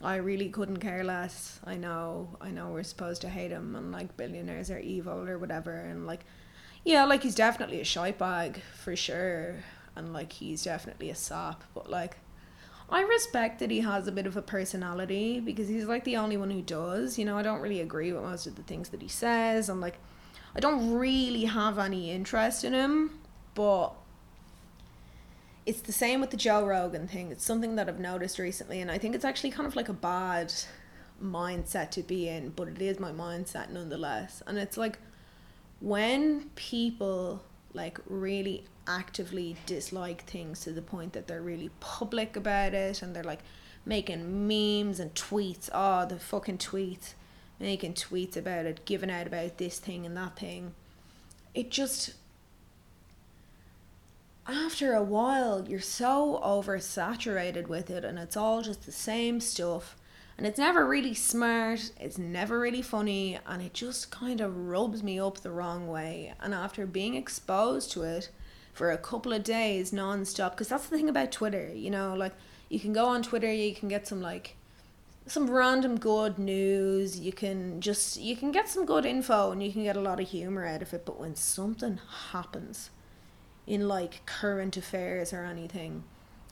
I 0.01 0.17
really 0.17 0.49
couldn't 0.49 0.77
care 0.77 1.03
less. 1.03 1.59
I 1.63 1.75
know, 1.77 2.29
I 2.41 2.51
know 2.51 2.69
we're 2.69 2.83
supposed 2.83 3.21
to 3.21 3.29
hate 3.29 3.51
him 3.51 3.75
and 3.75 3.91
like 3.91 4.17
billionaires 4.17 4.69
are 4.69 4.79
evil 4.79 5.27
or 5.27 5.37
whatever 5.39 5.71
and 5.71 6.05
like 6.05 6.25
yeah, 6.85 7.03
like 7.03 7.23
he's 7.23 7.35
definitely 7.35 7.81
a 7.81 7.83
shite 7.83 8.17
bag 8.17 8.61
for 8.81 8.95
sure 8.95 9.55
and 9.95 10.13
like 10.13 10.31
he's 10.31 10.63
definitely 10.63 11.09
a 11.09 11.15
sap, 11.15 11.63
but 11.73 11.89
like 11.89 12.17
I 12.89 13.01
respect 13.01 13.59
that 13.59 13.71
he 13.71 13.81
has 13.81 14.07
a 14.07 14.11
bit 14.11 14.27
of 14.27 14.37
a 14.37 14.41
personality 14.41 15.39
because 15.39 15.67
he's 15.67 15.85
like 15.85 16.03
the 16.03 16.17
only 16.17 16.37
one 16.37 16.51
who 16.51 16.61
does. 16.61 17.17
You 17.17 17.25
know, 17.25 17.37
I 17.37 17.41
don't 17.41 17.59
really 17.59 17.81
agree 17.81 18.13
with 18.13 18.21
most 18.21 18.45
of 18.45 18.55
the 18.55 18.61
things 18.61 18.89
that 18.89 19.01
he 19.01 19.07
says 19.07 19.67
and 19.67 19.81
like 19.81 19.97
I 20.55 20.59
don't 20.59 20.93
really 20.93 21.45
have 21.45 21.79
any 21.79 22.11
interest 22.11 22.63
in 22.63 22.73
him, 22.73 23.19
but 23.55 23.93
it's 25.65 25.81
the 25.81 25.91
same 25.91 26.21
with 26.21 26.29
the 26.29 26.37
Joe 26.37 26.65
Rogan 26.65 27.07
thing. 27.07 27.31
It's 27.31 27.43
something 27.43 27.75
that 27.75 27.89
I've 27.89 27.99
noticed 27.99 28.39
recently, 28.39 28.79
and 28.79 28.89
I 28.91 28.97
think 28.97 29.15
it's 29.15 29.25
actually 29.25 29.49
kind 29.49 29.67
of 29.67 29.75
like 29.75 29.89
a 29.89 29.93
bad 29.93 30.53
mindset 31.21 31.91
to 31.91 32.03
be 32.03 32.29
in, 32.29 32.49
but 32.49 32.67
it 32.67 32.81
is 32.81 32.99
my 32.99 33.11
mindset 33.11 33.69
nonetheless. 33.69 34.43
And 34.47 34.57
it's 34.57 34.77
like 34.77 34.99
when 35.79 36.49
people 36.55 37.43
like 37.73 37.99
really 38.07 38.63
actively 38.87 39.55
dislike 39.65 40.23
things 40.23 40.61
to 40.61 40.71
the 40.71 40.81
point 40.81 41.13
that 41.13 41.27
they're 41.27 41.41
really 41.41 41.69
public 41.79 42.35
about 42.35 42.73
it 42.73 43.01
and 43.01 43.15
they're 43.15 43.23
like 43.23 43.41
making 43.85 44.47
memes 44.47 44.99
and 44.99 45.13
tweets. 45.13 45.69
Oh, 45.73 46.05
the 46.05 46.17
fucking 46.19 46.57
tweets. 46.57 47.13
Making 47.59 47.93
tweets 47.93 48.35
about 48.35 48.65
it, 48.65 48.85
giving 48.85 49.09
out 49.09 49.27
about 49.27 49.57
this 49.57 49.79
thing 49.79 50.05
and 50.05 50.17
that 50.17 50.37
thing. 50.37 50.73
It 51.53 51.71
just 51.71 52.15
after 54.47 54.93
a 54.93 55.01
while 55.01 55.65
you're 55.67 55.79
so 55.79 56.39
oversaturated 56.43 57.67
with 57.67 57.89
it 57.89 58.05
and 58.05 58.19
it's 58.19 58.37
all 58.37 58.61
just 58.61 58.85
the 58.85 58.91
same 58.91 59.39
stuff 59.39 59.95
and 60.37 60.45
it's 60.45 60.59
never 60.59 60.85
really 60.85 61.13
smart 61.13 61.91
it's 61.99 62.17
never 62.17 62.59
really 62.59 62.81
funny 62.81 63.39
and 63.47 63.61
it 63.61 63.73
just 63.73 64.11
kind 64.11 64.41
of 64.41 64.55
rubs 64.55 65.01
me 65.01 65.19
up 65.19 65.39
the 65.39 65.51
wrong 65.51 65.87
way. 65.87 66.33
And 66.41 66.53
after 66.53 66.85
being 66.85 67.15
exposed 67.15 67.91
to 67.91 68.03
it 68.03 68.29
for 68.73 68.91
a 68.91 68.97
couple 68.97 69.31
of 69.31 69.43
days 69.43 69.93
non-stop 69.93 70.51
because 70.53 70.67
that's 70.67 70.87
the 70.87 70.97
thing 70.97 71.09
about 71.09 71.31
twitter 71.31 71.71
you 71.73 71.89
know 71.89 72.13
like 72.13 72.33
you 72.69 72.79
can 72.79 72.91
go 72.91 73.05
on 73.05 73.23
twitter 73.23 73.51
you 73.51 73.73
can 73.73 73.87
get 73.87 74.05
some 74.05 74.21
like 74.21 74.57
some 75.27 75.49
random 75.49 75.97
good 75.97 76.37
news 76.37 77.19
you 77.19 77.31
can 77.31 77.79
just 77.79 78.19
you 78.19 78.35
can 78.35 78.51
get 78.51 78.67
some 78.67 78.85
good 78.85 79.05
info 79.05 79.51
and 79.51 79.63
you 79.63 79.71
can 79.71 79.83
get 79.83 79.95
a 79.95 80.01
lot 80.01 80.19
of 80.19 80.27
humor 80.27 80.65
out 80.65 80.81
of 80.81 80.93
it 80.93 81.05
but 81.05 81.19
when 81.19 81.35
something 81.35 81.99
happens 82.31 82.89
in 83.65 83.87
like 83.87 84.25
current 84.25 84.75
affairs 84.77 85.33
or 85.33 85.45
anything 85.45 86.03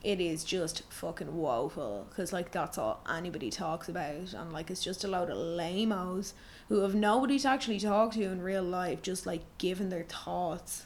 it 0.04 0.20
is 0.20 0.44
just 0.44 0.82
fucking 0.90 1.34
woeful 1.34 2.06
because 2.10 2.32
like 2.32 2.52
that's 2.52 2.76
all 2.76 3.00
anybody 3.10 3.50
talks 3.50 3.88
about 3.88 4.34
and 4.34 4.52
like 4.52 4.70
it's 4.70 4.84
just 4.84 5.02
a 5.02 5.08
load 5.08 5.30
of 5.30 5.38
lamos 5.38 6.34
who 6.68 6.80
have 6.80 6.94
nobody 6.94 7.38
to 7.38 7.48
actually 7.48 7.80
talk 7.80 8.12
to 8.12 8.22
in 8.22 8.42
real 8.42 8.62
life 8.62 9.00
just 9.00 9.24
like 9.24 9.42
giving 9.56 9.88
their 9.88 10.04
thoughts 10.04 10.84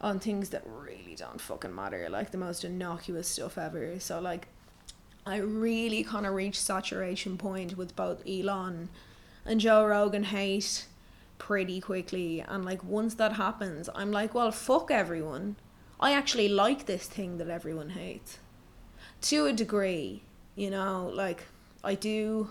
on 0.00 0.18
things 0.18 0.48
that 0.48 0.62
really 0.66 1.14
don't 1.14 1.40
fucking 1.40 1.74
matter 1.74 2.08
like 2.08 2.30
the 2.30 2.38
most 2.38 2.64
innocuous 2.64 3.28
stuff 3.28 3.58
ever. 3.58 4.00
So 4.00 4.20
like 4.20 4.48
i 5.26 5.36
really 5.36 6.02
kind 6.02 6.24
of 6.24 6.32
reached 6.32 6.60
saturation 6.60 7.36
point 7.36 7.76
with 7.76 7.94
both 7.94 8.26
elon 8.26 8.88
and 9.44 9.60
joe 9.60 9.84
rogan 9.84 10.24
hate 10.24 10.86
pretty 11.36 11.80
quickly 11.80 12.40
and 12.40 12.64
like 12.64 12.82
once 12.82 13.14
that 13.14 13.34
happens 13.34 13.90
i'm 13.94 14.10
like 14.10 14.32
well 14.32 14.50
fuck 14.50 14.90
everyone 14.90 15.56
i 16.00 16.12
actually 16.12 16.48
like 16.48 16.86
this 16.86 17.06
thing 17.06 17.38
that 17.38 17.48
everyone 17.48 17.90
hates. 17.90 18.38
To 19.22 19.46
a 19.46 19.52
degree 19.52 20.22
you 20.54 20.70
know 20.70 21.10
like 21.14 21.44
i 21.84 21.94
do 21.94 22.50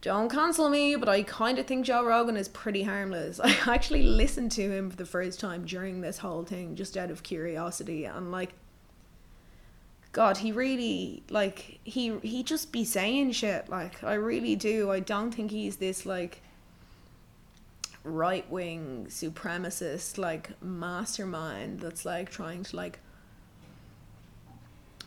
don't 0.00 0.30
cancel 0.30 0.70
me 0.70 0.96
but 0.96 1.08
i 1.08 1.22
kind 1.22 1.58
of 1.58 1.66
think 1.66 1.84
joe 1.84 2.04
rogan 2.04 2.36
is 2.36 2.48
pretty 2.48 2.82
harmless. 2.82 3.38
I 3.44 3.56
actually 3.66 4.02
listened 4.02 4.52
to 4.52 4.70
him 4.70 4.90
for 4.90 4.96
the 4.96 5.04
first 5.04 5.38
time 5.38 5.64
during 5.64 6.00
this 6.00 6.18
whole 6.18 6.44
thing 6.44 6.74
just 6.74 6.96
out 6.96 7.10
of 7.10 7.22
curiosity 7.22 8.06
and 8.06 8.32
like 8.32 8.54
god 10.12 10.38
he 10.38 10.52
really 10.52 11.22
like 11.28 11.80
he 11.84 12.18
he 12.22 12.42
just 12.42 12.72
be 12.72 12.84
saying 12.84 13.32
shit 13.32 13.68
like 13.68 14.02
i 14.02 14.14
really 14.14 14.56
do. 14.56 14.90
I 14.90 15.00
don't 15.00 15.32
think 15.32 15.50
he's 15.50 15.76
this 15.76 16.06
like 16.06 16.42
right 18.08 18.48
wing 18.50 19.06
supremacist 19.08 20.18
like 20.18 20.50
mastermind 20.62 21.80
that's 21.80 22.04
like 22.04 22.30
trying 22.30 22.62
to 22.62 22.76
like 22.76 23.00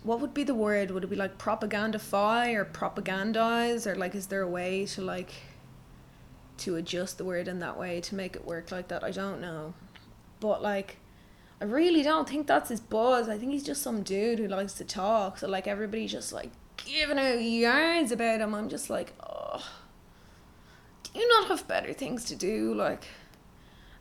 what 0.03 0.19
would 0.19 0.33
be 0.33 0.43
the 0.43 0.55
word? 0.55 0.91
Would 0.91 1.03
it 1.03 1.09
be 1.09 1.15
like 1.15 1.37
propagandify 1.37 2.55
or 2.55 2.65
propagandize? 2.65 3.85
Or 3.85 3.95
like 3.95 4.15
is 4.15 4.27
there 4.27 4.41
a 4.41 4.47
way 4.47 4.85
to 4.87 5.01
like 5.01 5.31
to 6.57 6.75
adjust 6.75 7.17
the 7.17 7.25
word 7.25 7.47
in 7.47 7.59
that 7.59 7.77
way 7.77 8.01
to 8.01 8.15
make 8.15 8.35
it 8.35 8.45
work 8.45 8.71
like 8.71 8.87
that? 8.87 9.03
I 9.03 9.11
don't 9.11 9.41
know. 9.41 9.73
But 10.39 10.61
like 10.61 10.97
i 11.59 11.65
really 11.65 12.01
don't 12.01 12.27
think 12.27 12.47
that's 12.47 12.69
his 12.69 12.79
buzz. 12.79 13.29
I 13.29 13.37
think 13.37 13.51
he's 13.51 13.63
just 13.63 13.83
some 13.83 14.01
dude 14.01 14.39
who 14.39 14.47
likes 14.47 14.73
to 14.73 14.83
talk. 14.83 15.37
So 15.37 15.47
like 15.47 15.67
everybody's 15.67 16.11
just 16.11 16.33
like 16.33 16.49
giving 16.77 17.19
out 17.19 17.35
yarns 17.35 18.11
about 18.11 18.41
him. 18.41 18.55
I'm 18.55 18.69
just 18.69 18.89
like 18.89 19.13
oh 19.23 19.40
do 21.13 21.19
you 21.19 21.27
not 21.27 21.47
have 21.47 21.67
better 21.67 21.93
things 21.93 22.25
to 22.25 22.35
do 22.35 22.73
like 22.73 23.05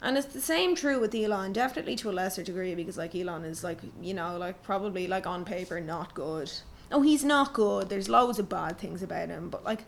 and 0.03 0.17
it's 0.17 0.29
the 0.29 0.41
same 0.41 0.75
true 0.75 0.99
with 0.99 1.15
Elon, 1.15 1.53
definitely 1.53 1.95
to 1.97 2.11
a 2.11 2.13
lesser 2.13 2.43
degree, 2.43 2.75
because 2.75 2.97
like 2.97 3.15
Elon 3.15 3.45
is 3.45 3.63
like, 3.63 3.79
you 4.01 4.15
know, 4.15 4.39
like 4.39 4.63
probably 4.63 5.07
like 5.07 5.27
on 5.27 5.45
paper 5.45 5.79
not 5.81 6.15
good. 6.15 6.51
Oh, 6.91 7.03
he's 7.03 7.23
not 7.23 7.53
good. 7.53 7.89
There's 7.89 8.09
loads 8.09 8.39
of 8.39 8.49
bad 8.49 8.79
things 8.79 9.03
about 9.03 9.29
him, 9.29 9.51
but 9.51 9.63
like 9.63 9.85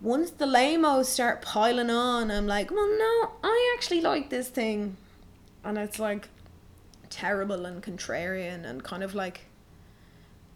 once 0.00 0.30
the 0.30 0.46
lamos 0.46 1.08
start 1.08 1.42
piling 1.42 1.90
on, 1.90 2.30
I'm 2.30 2.46
like, 2.46 2.70
well, 2.70 2.88
no, 2.88 3.32
I 3.42 3.74
actually 3.76 4.02
like 4.02 4.30
this 4.30 4.48
thing, 4.48 4.96
and 5.64 5.76
it's 5.76 5.98
like 5.98 6.28
terrible 7.10 7.66
and 7.66 7.82
contrarian 7.82 8.64
and 8.64 8.84
kind 8.84 9.02
of 9.02 9.14
like 9.14 9.46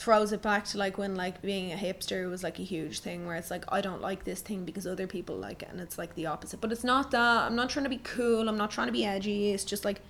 throws 0.01 0.33
it 0.33 0.41
back 0.41 0.65
to 0.65 0.79
like 0.79 0.97
when 0.97 1.15
like 1.15 1.43
being 1.43 1.73
a 1.73 1.77
hipster 1.77 2.29
was 2.31 2.43
like 2.43 2.59
a 2.59 2.63
huge 2.63 3.01
thing 3.01 3.27
where 3.27 3.37
it's 3.37 3.51
like 3.51 3.65
I 3.69 3.83
don't 3.83 4.01
like 4.01 4.25
this 4.25 4.41
thing 4.41 4.65
because 4.65 4.87
other 4.87 5.07
people 5.07 5.37
like 5.37 5.63
it 5.63 5.69
and 5.71 5.79
it's 5.79 5.99
like 5.99 6.15
the 6.15 6.25
opposite. 6.27 6.61
But 6.61 6.73
it's 6.73 6.83
not 6.83 7.11
that. 7.11 7.43
I'm 7.43 7.55
not 7.55 7.69
trying 7.69 7.85
to 7.85 7.91
be 7.91 7.99
cool. 7.99 8.49
I'm 8.49 8.57
not 8.57 8.71
trying 8.71 8.87
to 8.87 8.93
be 8.93 9.05
edgy. 9.05 9.53
It's 9.53 9.65
just 9.65 9.85
like 9.85 10.01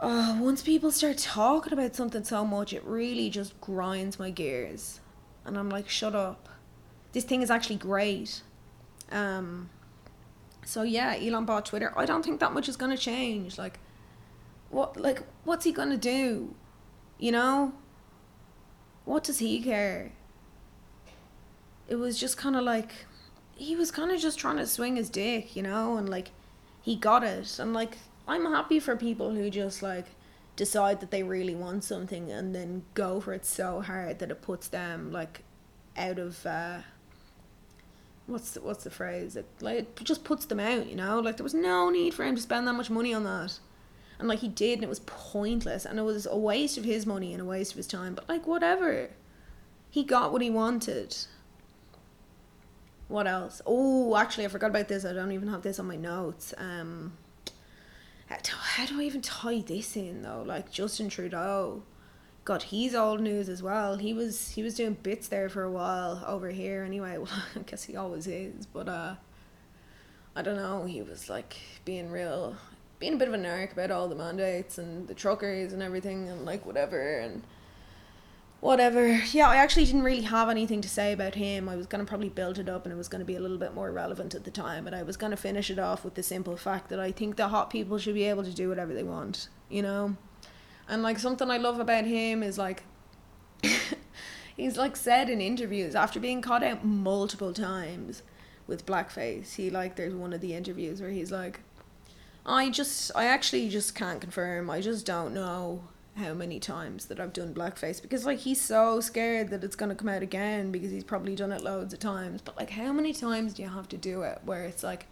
oh, 0.00 0.38
once 0.40 0.62
people 0.62 0.90
start 0.90 1.18
talking 1.18 1.74
about 1.74 1.94
something 1.94 2.24
so 2.24 2.42
much, 2.42 2.72
it 2.72 2.82
really 2.84 3.28
just 3.28 3.60
grinds 3.60 4.18
my 4.18 4.30
gears. 4.30 5.00
And 5.44 5.58
I'm 5.58 5.68
like, 5.68 5.90
shut 5.90 6.14
up. 6.14 6.48
This 7.12 7.24
thing 7.24 7.42
is 7.42 7.50
actually 7.50 7.76
great. 7.76 8.40
Um 9.12 9.68
so 10.64 10.82
yeah, 10.82 11.16
Elon 11.20 11.44
bought 11.44 11.66
Twitter. 11.66 11.92
I 11.96 12.06
don't 12.06 12.24
think 12.24 12.40
that 12.40 12.54
much 12.54 12.66
is 12.66 12.78
gonna 12.78 12.96
change. 12.96 13.58
Like 13.58 13.78
what 14.70 14.96
like 14.96 15.22
what's 15.44 15.66
he 15.66 15.72
gonna 15.72 15.98
do? 15.98 16.54
You 17.18 17.32
know? 17.32 17.74
What 19.04 19.24
does 19.24 19.38
he 19.38 19.60
care? 19.60 20.12
It 21.88 21.96
was 21.96 22.18
just 22.18 22.36
kind 22.36 22.56
of 22.56 22.62
like 22.62 22.90
he 23.56 23.76
was 23.76 23.90
kind 23.90 24.10
of 24.10 24.20
just 24.20 24.38
trying 24.38 24.56
to 24.56 24.66
swing 24.66 24.96
his 24.96 25.10
dick, 25.10 25.54
you 25.56 25.62
know, 25.62 25.96
and 25.96 26.08
like 26.08 26.30
he 26.82 26.96
got 26.96 27.24
it. 27.24 27.58
And 27.58 27.72
like 27.72 27.98
I'm 28.26 28.44
happy 28.44 28.80
for 28.80 28.96
people 28.96 29.34
who 29.34 29.50
just 29.50 29.82
like 29.82 30.06
decide 30.56 31.00
that 31.00 31.10
they 31.10 31.22
really 31.22 31.54
want 31.54 31.84
something 31.84 32.30
and 32.30 32.54
then 32.54 32.84
go 32.94 33.20
for 33.20 33.32
it 33.32 33.44
so 33.44 33.80
hard 33.80 34.18
that 34.18 34.30
it 34.30 34.42
puts 34.42 34.68
them 34.68 35.10
like 35.10 35.42
out 35.96 36.18
of 36.18 36.44
uh 36.46 36.78
what's 38.26 38.52
the, 38.52 38.60
what's 38.60 38.84
the 38.84 38.90
phrase? 38.90 39.36
It, 39.36 39.46
like 39.60 40.00
it 40.00 40.04
just 40.04 40.24
puts 40.24 40.44
them 40.44 40.60
out, 40.60 40.86
you 40.86 40.96
know? 40.96 41.18
Like 41.18 41.36
there 41.36 41.44
was 41.44 41.54
no 41.54 41.90
need 41.90 42.14
for 42.14 42.24
him 42.24 42.36
to 42.36 42.42
spend 42.42 42.66
that 42.68 42.74
much 42.74 42.90
money 42.90 43.12
on 43.12 43.24
that 43.24 43.58
and 44.20 44.28
like 44.28 44.38
he 44.38 44.48
did 44.48 44.74
and 44.74 44.84
it 44.84 44.88
was 44.88 45.00
pointless 45.00 45.84
and 45.84 45.98
it 45.98 46.02
was 46.02 46.26
a 46.26 46.36
waste 46.36 46.78
of 46.78 46.84
his 46.84 47.06
money 47.06 47.32
and 47.32 47.42
a 47.42 47.44
waste 47.44 47.72
of 47.72 47.76
his 47.76 47.86
time 47.86 48.14
but 48.14 48.28
like 48.28 48.46
whatever. 48.46 49.10
He 49.90 50.04
got 50.04 50.30
what 50.30 50.42
he 50.42 50.50
wanted. 50.50 51.16
What 53.08 53.26
else? 53.26 53.60
Oh 53.66 54.16
actually 54.16 54.44
i 54.44 54.48
forgot 54.48 54.70
about 54.70 54.88
this. 54.88 55.04
I 55.04 55.12
don't 55.12 55.32
even 55.32 55.48
have 55.48 55.62
this 55.62 55.80
on 55.80 55.86
my 55.86 55.96
notes. 55.96 56.54
Um 56.56 57.16
how 58.28 58.86
do, 58.86 59.00
i 59.00 59.02
even 59.02 59.22
tie 59.22 59.60
this 59.60 59.96
in 59.96 60.22
though? 60.22 60.44
Like 60.46 60.70
justin 60.70 61.08
trudeau. 61.08 61.82
God, 62.44 62.62
he's 62.62 62.94
old 62.94 63.20
news 63.20 63.48
as 63.48 63.62
well. 63.62 63.96
He 63.96 64.12
was 64.14 64.50
he 64.50 64.62
was 64.62 64.74
doing 64.74 64.94
bits 64.94 65.28
there 65.28 65.48
for 65.48 65.62
a 65.62 65.70
while 65.70 66.24
over 66.26 66.50
here 66.50 66.84
anyway. 66.84 67.18
Well, 67.18 67.42
I 67.56 67.60
guess 67.60 67.84
he 67.84 67.96
always 67.96 68.26
is, 68.26 68.66
but 68.66 68.88
uh, 68.88 69.14
I 70.34 70.42
don't 70.42 70.56
know. 70.56 70.84
He 70.84 71.02
was 71.02 71.28
like 71.28 71.56
being 71.84 72.10
real, 72.10 72.56
being 73.00 73.14
a 73.14 73.16
bit 73.16 73.26
of 73.26 73.34
a 73.34 73.38
narc 73.38 73.72
about 73.72 73.90
all 73.90 74.06
the 74.06 74.14
mandates 74.14 74.78
and 74.78 75.08
the 75.08 75.14
truckers 75.14 75.72
and 75.72 75.82
everything 75.82 76.28
and 76.28 76.44
like 76.44 76.64
whatever 76.64 77.18
and 77.18 77.42
whatever. 78.60 79.08
Yeah, 79.32 79.48
I 79.48 79.56
actually 79.56 79.86
didn't 79.86 80.02
really 80.02 80.20
have 80.20 80.50
anything 80.50 80.82
to 80.82 80.88
say 80.88 81.12
about 81.12 81.34
him. 81.34 81.66
I 81.66 81.76
was 81.76 81.86
gonna 81.86 82.04
probably 82.04 82.28
build 82.28 82.58
it 82.58 82.68
up 82.68 82.84
and 82.84 82.92
it 82.92 82.96
was 82.96 83.08
gonna 83.08 83.24
be 83.24 83.36
a 83.36 83.40
little 83.40 83.56
bit 83.56 83.74
more 83.74 83.90
relevant 83.90 84.34
at 84.34 84.44
the 84.44 84.50
time, 84.50 84.84
but 84.84 84.92
I 84.92 85.02
was 85.02 85.16
gonna 85.16 85.38
finish 85.38 85.70
it 85.70 85.78
off 85.78 86.04
with 86.04 86.14
the 86.14 86.22
simple 86.22 86.58
fact 86.58 86.90
that 86.90 87.00
I 87.00 87.10
think 87.10 87.36
the 87.36 87.48
hot 87.48 87.70
people 87.70 87.96
should 87.96 88.14
be 88.14 88.24
able 88.24 88.44
to 88.44 88.52
do 88.52 88.68
whatever 88.68 88.92
they 88.92 89.02
want, 89.02 89.48
you 89.70 89.80
know. 89.80 90.16
And 90.86 91.02
like 91.02 91.18
something 91.18 91.50
I 91.50 91.56
love 91.56 91.80
about 91.80 92.04
him 92.04 92.42
is 92.42 92.58
like 92.58 92.84
he's 94.56 94.76
like 94.76 94.94
said 94.94 95.30
in 95.30 95.40
interviews 95.40 95.94
after 95.94 96.20
being 96.20 96.42
caught 96.42 96.62
out 96.62 96.84
multiple 96.84 97.54
times 97.54 98.22
with 98.66 98.84
blackface. 98.84 99.54
He 99.54 99.70
like 99.70 99.96
there's 99.96 100.14
one 100.14 100.34
of 100.34 100.42
the 100.42 100.52
interviews 100.52 101.00
where 101.00 101.10
he's 101.10 101.32
like 101.32 101.60
I 102.44 102.70
just 102.70 103.10
I 103.14 103.26
actually 103.26 103.68
just 103.68 103.94
can't 103.94 104.20
confirm. 104.20 104.70
I 104.70 104.80
just 104.80 105.06
don't 105.06 105.34
know 105.34 105.82
how 106.16 106.34
many 106.34 106.58
times 106.58 107.06
that 107.06 107.20
I've 107.20 107.32
done 107.32 107.54
blackface 107.54 108.02
because 108.02 108.26
like 108.26 108.38
he's 108.40 108.60
so 108.60 109.00
scared 109.00 109.50
that 109.50 109.62
it's 109.62 109.76
going 109.76 109.88
to 109.90 109.94
come 109.94 110.08
out 110.08 110.22
again 110.22 110.72
because 110.72 110.90
he's 110.90 111.04
probably 111.04 111.34
done 111.34 111.52
it 111.52 111.62
loads 111.62 111.92
of 111.92 112.00
times. 112.00 112.42
But 112.42 112.56
like 112.56 112.70
how 112.70 112.92
many 112.92 113.12
times 113.12 113.54
do 113.54 113.62
you 113.62 113.68
have 113.68 113.88
to 113.90 113.96
do 113.96 114.22
it 114.22 114.40
where 114.44 114.64
it's 114.64 114.82
like 114.82 115.06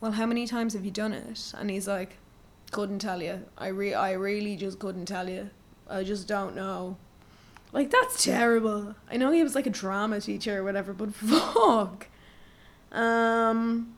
well 0.00 0.12
how 0.12 0.26
many 0.26 0.46
times 0.46 0.74
have 0.74 0.84
you 0.84 0.90
done 0.90 1.12
it? 1.12 1.52
And 1.56 1.70
he's 1.70 1.88
like 1.88 2.18
couldn't 2.70 3.00
tell 3.00 3.22
you. 3.22 3.44
I 3.56 3.68
re 3.68 3.94
I 3.94 4.12
really 4.12 4.56
just 4.56 4.78
couldn't 4.78 5.06
tell 5.06 5.28
you. 5.28 5.50
I 5.88 6.04
just 6.04 6.26
don't 6.26 6.56
know. 6.56 6.96
Like 7.72 7.90
that's 7.90 8.22
terrible. 8.24 8.94
I 9.10 9.16
know 9.16 9.30
he 9.30 9.42
was 9.42 9.54
like 9.54 9.66
a 9.66 9.70
drama 9.70 10.20
teacher 10.20 10.58
or 10.58 10.64
whatever, 10.64 10.92
but 10.92 11.14
fuck. 11.14 12.08
Um 12.90 13.94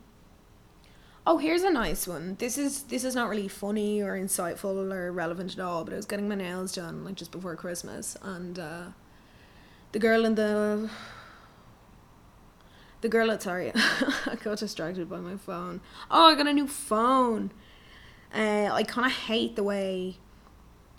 Oh, 1.26 1.38
here's 1.38 1.62
a 1.62 1.70
nice 1.70 2.06
one. 2.06 2.36
This 2.38 2.58
is 2.58 2.82
this 2.84 3.02
is 3.02 3.14
not 3.14 3.30
really 3.30 3.48
funny 3.48 4.02
or 4.02 4.12
insightful 4.12 4.92
or 4.92 5.10
relevant 5.10 5.54
at 5.54 5.60
all, 5.60 5.84
but 5.84 5.94
I 5.94 5.96
was 5.96 6.04
getting 6.04 6.28
my 6.28 6.34
nails 6.34 6.74
done 6.74 7.04
like 7.04 7.14
just 7.14 7.30
before 7.30 7.56
Christmas 7.56 8.16
and 8.22 8.58
uh 8.58 8.84
the 9.92 9.98
girl 9.98 10.24
in 10.26 10.34
the 10.34 10.90
the 13.00 13.08
girl 13.08 13.30
at 13.30 13.42
sorry, 13.42 13.72
I 13.74 14.36
got 14.42 14.58
distracted 14.58 15.08
by 15.08 15.18
my 15.18 15.36
phone. 15.36 15.80
Oh, 16.10 16.26
I 16.28 16.34
got 16.34 16.46
a 16.46 16.52
new 16.52 16.66
phone. 16.66 17.52
Uh, 18.34 18.68
I 18.72 18.82
kind 18.82 19.06
of 19.06 19.12
hate 19.12 19.56
the 19.56 19.62
way 19.62 20.16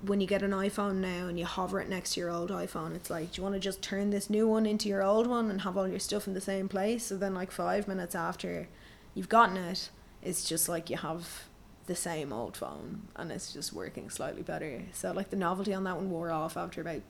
when 0.01 0.22
you 0.22 0.27
get 0.27 0.41
an 0.41 0.51
iPhone 0.51 0.96
now 0.96 1.27
and 1.27 1.39
you 1.39 1.46
hover 1.46 1.79
it 1.79 1.89
next 1.89 2.13
to 2.13 2.20
your 2.20 2.29
old 2.29 2.51
iPhone, 2.51 2.96
it's 2.96 3.10
like, 3.10 3.32
do 3.32 3.39
you 3.39 3.44
want 3.44 3.55
to 3.55 3.60
just 3.60 3.82
turn 3.82 4.10
this 4.10 4.29
new 4.29 4.48
one 4.48 4.65
into 4.65 4.88
your 4.88 5.03
old 5.03 5.27
one 5.27 5.50
and 5.50 5.62
have 5.62 5.77
all 5.77 5.88
your 5.88 6.00
stuff 6.00 6.27
in 6.27 6.34
the 6.34 6.41
same 6.41 6.70
place? 6.70 7.05
So 7.05 7.17
then, 7.17 7.34
like, 7.34 7.51
five 7.51 7.88
minutes 7.88 8.15
after 8.15 8.67
you've 9.13 9.29
gotten 9.29 9.58
it, 9.58 9.89
it's 10.25 10.48
just 10.48 10.67
like 10.67 10.89
you 10.89 10.98
have 10.98 11.46
the 11.88 11.96
same 11.96 12.34
old 12.34 12.58
phone 12.58 13.08
and 13.15 13.32
it's 13.32 13.53
just 13.53 13.72
working 13.72 14.10
slightly 14.10 14.41
better. 14.41 14.82
So, 14.91 15.12
like, 15.12 15.29
the 15.29 15.36
novelty 15.36 15.74
on 15.74 15.84
that 15.84 15.98
one 15.98 16.10
wore 16.10 16.32
off 16.32 16.58
after 16.58 16.82
about 16.82 17.01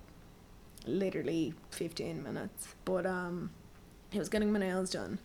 literally 0.85 1.53
15 1.71 2.21
minutes. 2.21 2.75
But, 2.83 3.05
um, 3.05 3.51
I 4.13 4.19
was 4.19 4.29
getting 4.29 4.51
my 4.51 4.59
nails 4.59 4.91
done. 4.91 5.19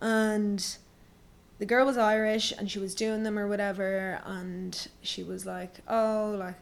And 0.00 0.76
the 1.58 1.66
girl 1.66 1.86
was 1.86 1.96
Irish 1.96 2.52
and 2.52 2.70
she 2.70 2.78
was 2.78 2.94
doing 2.94 3.22
them 3.22 3.38
or 3.38 3.46
whatever 3.46 4.20
and 4.24 4.88
she 5.02 5.22
was 5.22 5.46
like, 5.46 5.80
Oh, 5.88 6.34
like 6.38 6.56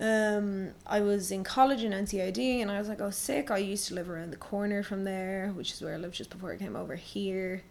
um 0.00 0.70
I 0.86 1.00
was 1.00 1.30
in 1.30 1.44
college 1.44 1.82
in 1.84 1.92
NCAD 1.92 2.62
and 2.62 2.70
I 2.70 2.78
was 2.78 2.88
like, 2.88 3.00
Oh 3.00 3.10
sick, 3.10 3.50
I 3.50 3.58
used 3.58 3.88
to 3.88 3.94
live 3.94 4.08
around 4.08 4.30
the 4.30 4.36
corner 4.36 4.82
from 4.82 5.04
there, 5.04 5.52
which 5.54 5.72
is 5.72 5.82
where 5.82 5.94
I 5.94 5.98
lived 5.98 6.14
just 6.14 6.30
before 6.30 6.52
I 6.52 6.56
came 6.56 6.76
over 6.76 6.94
here. 6.94 7.62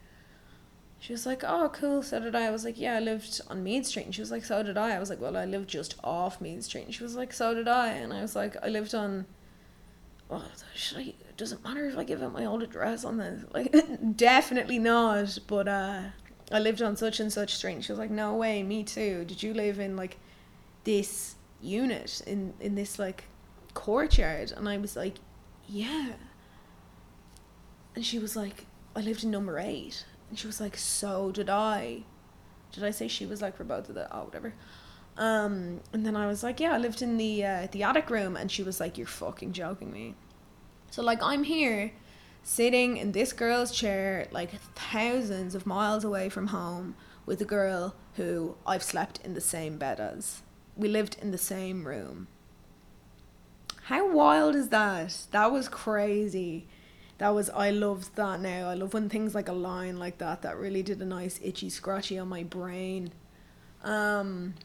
She 1.00 1.14
was 1.14 1.26
like, 1.26 1.44
Oh, 1.46 1.70
cool, 1.74 2.04
so 2.04 2.20
did 2.20 2.36
I. 2.36 2.48
I 2.48 2.52
was 2.52 2.66
like, 2.66 2.78
Yeah, 2.78 2.96
I 2.96 3.00
lived 3.00 3.42
on 3.48 3.64
Meath 3.64 3.86
Street 3.86 4.06
and 4.06 4.16
she 4.16 4.22
was 4.22 4.32
like, 4.32 4.44
So 4.44 4.64
did 4.64 4.78
I. 4.78 4.96
I 4.96 5.00
was 5.00 5.10
like, 5.10 5.22
Well, 5.22 5.38
I 5.38 5.46
lived 5.46 5.70
just 5.70 5.96
off 6.04 6.42
Meath 6.42 6.64
Street 6.64 6.86
and 6.86 6.94
she 6.94 7.04
was 7.04 7.16
like, 7.16 7.34
So 7.34 7.54
did 7.54 7.68
I 7.68 7.90
and 7.90 8.14
I 8.14 8.22
was 8.22 8.36
like, 8.36 8.56
I 8.62 8.68
lived 8.68 8.94
on 8.94 9.26
well, 10.30 10.46
should 10.76 10.98
I 11.00 11.14
it 11.40 11.64
matter 11.64 11.86
if 11.86 11.98
I 11.98 12.04
give 12.04 12.22
out 12.22 12.34
my 12.34 12.46
old 12.46 12.62
address 12.62 13.04
on 13.04 13.18
this? 13.18 13.44
Like, 13.52 13.74
definitely 14.16 14.78
not. 14.78 15.40
But 15.48 15.68
uh, 15.68 16.02
I 16.52 16.60
lived 16.60 16.82
on 16.82 16.96
such 16.96 17.20
and 17.20 17.34
such 17.34 17.56
street. 17.56 17.84
She 17.84 17.92
was 17.92 18.00
like, 18.00 18.12
no 18.12 18.36
way, 18.36 18.62
me 18.62 18.84
too. 18.84 19.26
Did 19.26 19.42
you 19.42 19.54
live 19.54 19.80
in 19.80 19.96
like 19.96 20.18
this 20.84 21.36
unit 21.62 22.22
in 22.28 22.54
in 22.60 22.76
this 22.76 23.00
like 23.00 23.24
courtyard? 23.74 24.54
And 24.56 24.70
I 24.70 24.78
was 24.78 24.96
like, 24.96 25.16
yeah. 25.68 26.14
And 27.96 28.06
she 28.06 28.20
was 28.20 28.36
like, 28.36 28.68
I 28.96 29.02
lived 29.02 29.24
in 29.24 29.32
number 29.32 29.58
eight. 29.58 30.06
And 30.30 30.38
she 30.38 30.48
was 30.48 30.62
like, 30.62 30.78
so 30.78 31.32
did 31.32 31.50
I. 31.50 32.04
Did 32.72 32.84
I 32.84 32.92
say 32.92 33.08
she 33.08 33.26
was 33.26 33.42
like 33.42 33.58
for 33.58 33.64
both 33.64 33.90
of 33.90 33.96
the 33.96 34.14
oh 34.16 34.26
whatever. 34.26 34.54
Um, 35.18 35.82
and 35.92 36.06
then 36.06 36.16
I 36.16 36.28
was 36.28 36.44
like, 36.44 36.60
yeah, 36.60 36.74
I 36.74 36.78
lived 36.78 37.02
in 37.02 37.18
the 37.18 37.44
uh, 37.44 37.68
the 37.72 37.84
attic 37.84 38.10
room, 38.10 38.38
and 38.38 38.52
she 38.52 38.64
was 38.64 38.80
like, 38.80 38.98
you're 38.98 39.08
fucking 39.08 39.54
joking 39.54 39.92
me. 39.92 40.16
So 40.92 41.02
like 41.02 41.22
I'm 41.22 41.44
here 41.44 41.92
sitting 42.44 42.98
in 42.98 43.12
this 43.12 43.34
girl's 43.34 43.72
chair 43.72 44.28
like 44.32 44.52
thousands 44.76 45.56
of 45.56 45.66
miles 45.66 46.04
away 46.04 46.30
from 46.30 46.48
home 46.48 46.96
with 47.26 47.42
a 47.42 47.46
girl 47.46 47.96
who 48.16 48.56
I've 48.66 48.84
slept 48.84 49.20
in 49.24 49.34
the 49.34 49.42
same 49.42 49.78
bed 49.78 50.00
as. 50.00 50.42
We 50.76 50.88
lived 50.88 51.18
in 51.22 51.32
the 51.32 51.38
same 51.38 51.86
room. 51.86 52.28
How 53.84 54.10
wild 54.10 54.56
is 54.56 54.70
that? 54.70 55.26
That 55.32 55.52
was 55.52 55.68
crazy. 55.68 56.68
That 57.20 57.30
was 57.36 57.50
I 57.52 57.70
loved 57.70 58.16
that 58.16 58.42
now. 58.42 58.70
I 58.70 58.74
love 58.74 58.94
when 58.94 59.10
things 59.10 59.36
like 59.36 59.50
a 59.50 59.54
line 59.54 59.98
like 59.98 60.18
that 60.18 60.42
that 60.42 60.58
really 60.58 60.82
did 60.82 61.02
a 61.02 61.06
nice 61.06 61.40
itchy 61.44 61.70
scratchy 61.70 62.18
on 62.18 62.30
my 62.30 62.44
brain. 62.44 63.12
Um 63.84 64.56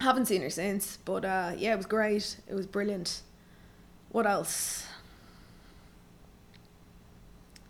haven't 0.00 0.26
seen 0.26 0.42
her 0.42 0.50
since, 0.50 0.98
but 1.04 1.24
uh 1.24 1.52
yeah, 1.56 1.72
it 1.72 1.76
was 1.76 1.86
great. 1.86 2.38
It 2.48 2.54
was 2.54 2.66
brilliant. 2.66 3.22
What 4.10 4.26
else? 4.26 4.86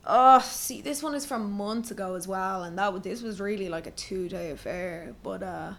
Oh, 0.07 0.39
see, 0.39 0.81
this 0.81 1.03
one 1.03 1.15
is 1.15 1.27
from 1.27 1.51
months 1.51 1.91
ago 1.91 2.15
as 2.15 2.29
well, 2.29 2.63
and 2.63 2.79
that 2.79 3.03
this 3.03 3.23
was 3.23 3.41
really 3.41 3.69
like 3.69 3.87
a 3.87 3.91
two 3.91 4.29
day 4.29 4.51
affair. 4.51 5.15
But 5.23 5.43
uh, 5.43 5.73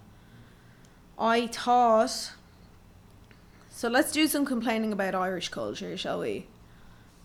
I 1.18 1.48
thought. 1.48 2.34
So 3.70 3.88
let's 3.90 4.12
do 4.12 4.28
some 4.28 4.46
complaining 4.46 4.92
about 4.92 5.16
Irish 5.16 5.50
culture, 5.50 5.96
shall 5.98 6.20
we? 6.20 6.48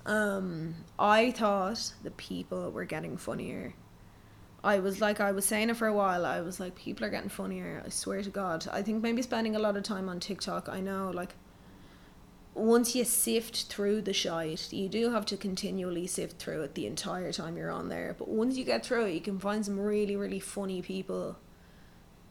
Um, 0.04 0.74
I 0.98 1.30
thought 1.30 1.92
the 2.02 2.10
people 2.10 2.70
were 2.70 2.84
getting 2.84 3.16
funnier. 3.16 3.74
I 4.64 4.78
was 4.78 5.00
like, 5.00 5.20
I 5.20 5.32
was 5.32 5.44
saying 5.44 5.70
it 5.70 5.76
for 5.76 5.88
a 5.88 5.92
while. 5.92 6.24
I 6.24 6.40
was 6.40 6.60
like, 6.60 6.74
people 6.76 7.04
are 7.04 7.10
getting 7.10 7.28
funnier. 7.28 7.82
I 7.84 7.88
swear 7.88 8.22
to 8.22 8.30
God. 8.30 8.66
I 8.70 8.82
think 8.82 9.02
maybe 9.02 9.22
spending 9.22 9.56
a 9.56 9.58
lot 9.58 9.76
of 9.76 9.82
time 9.82 10.08
on 10.08 10.20
TikTok. 10.20 10.68
I 10.68 10.80
know, 10.80 11.10
like, 11.12 11.34
once 12.54 12.94
you 12.94 13.04
sift 13.04 13.64
through 13.64 14.02
the 14.02 14.12
shite, 14.12 14.72
you 14.72 14.88
do 14.88 15.10
have 15.10 15.26
to 15.26 15.36
continually 15.36 16.06
sift 16.06 16.38
through 16.38 16.62
it 16.62 16.74
the 16.74 16.86
entire 16.86 17.32
time 17.32 17.56
you're 17.56 17.70
on 17.70 17.88
there. 17.88 18.14
But 18.16 18.28
once 18.28 18.56
you 18.56 18.64
get 18.64 18.84
through 18.84 19.06
it, 19.06 19.14
you 19.14 19.20
can 19.20 19.38
find 19.38 19.64
some 19.64 19.80
really, 19.80 20.16
really 20.16 20.40
funny 20.40 20.82
people 20.82 21.38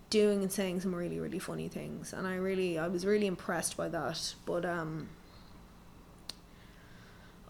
doing 0.10 0.42
and 0.42 0.52
saying 0.52 0.82
some 0.82 0.94
really, 0.94 1.20
really 1.20 1.40
funny 1.40 1.68
things. 1.68 2.14
And 2.14 2.28
I 2.28 2.36
really, 2.36 2.78
I 2.78 2.88
was 2.88 3.06
really 3.06 3.28
impressed 3.28 3.76
by 3.76 3.90
that. 3.90 4.36
But, 4.46 4.64
um, 4.64 5.10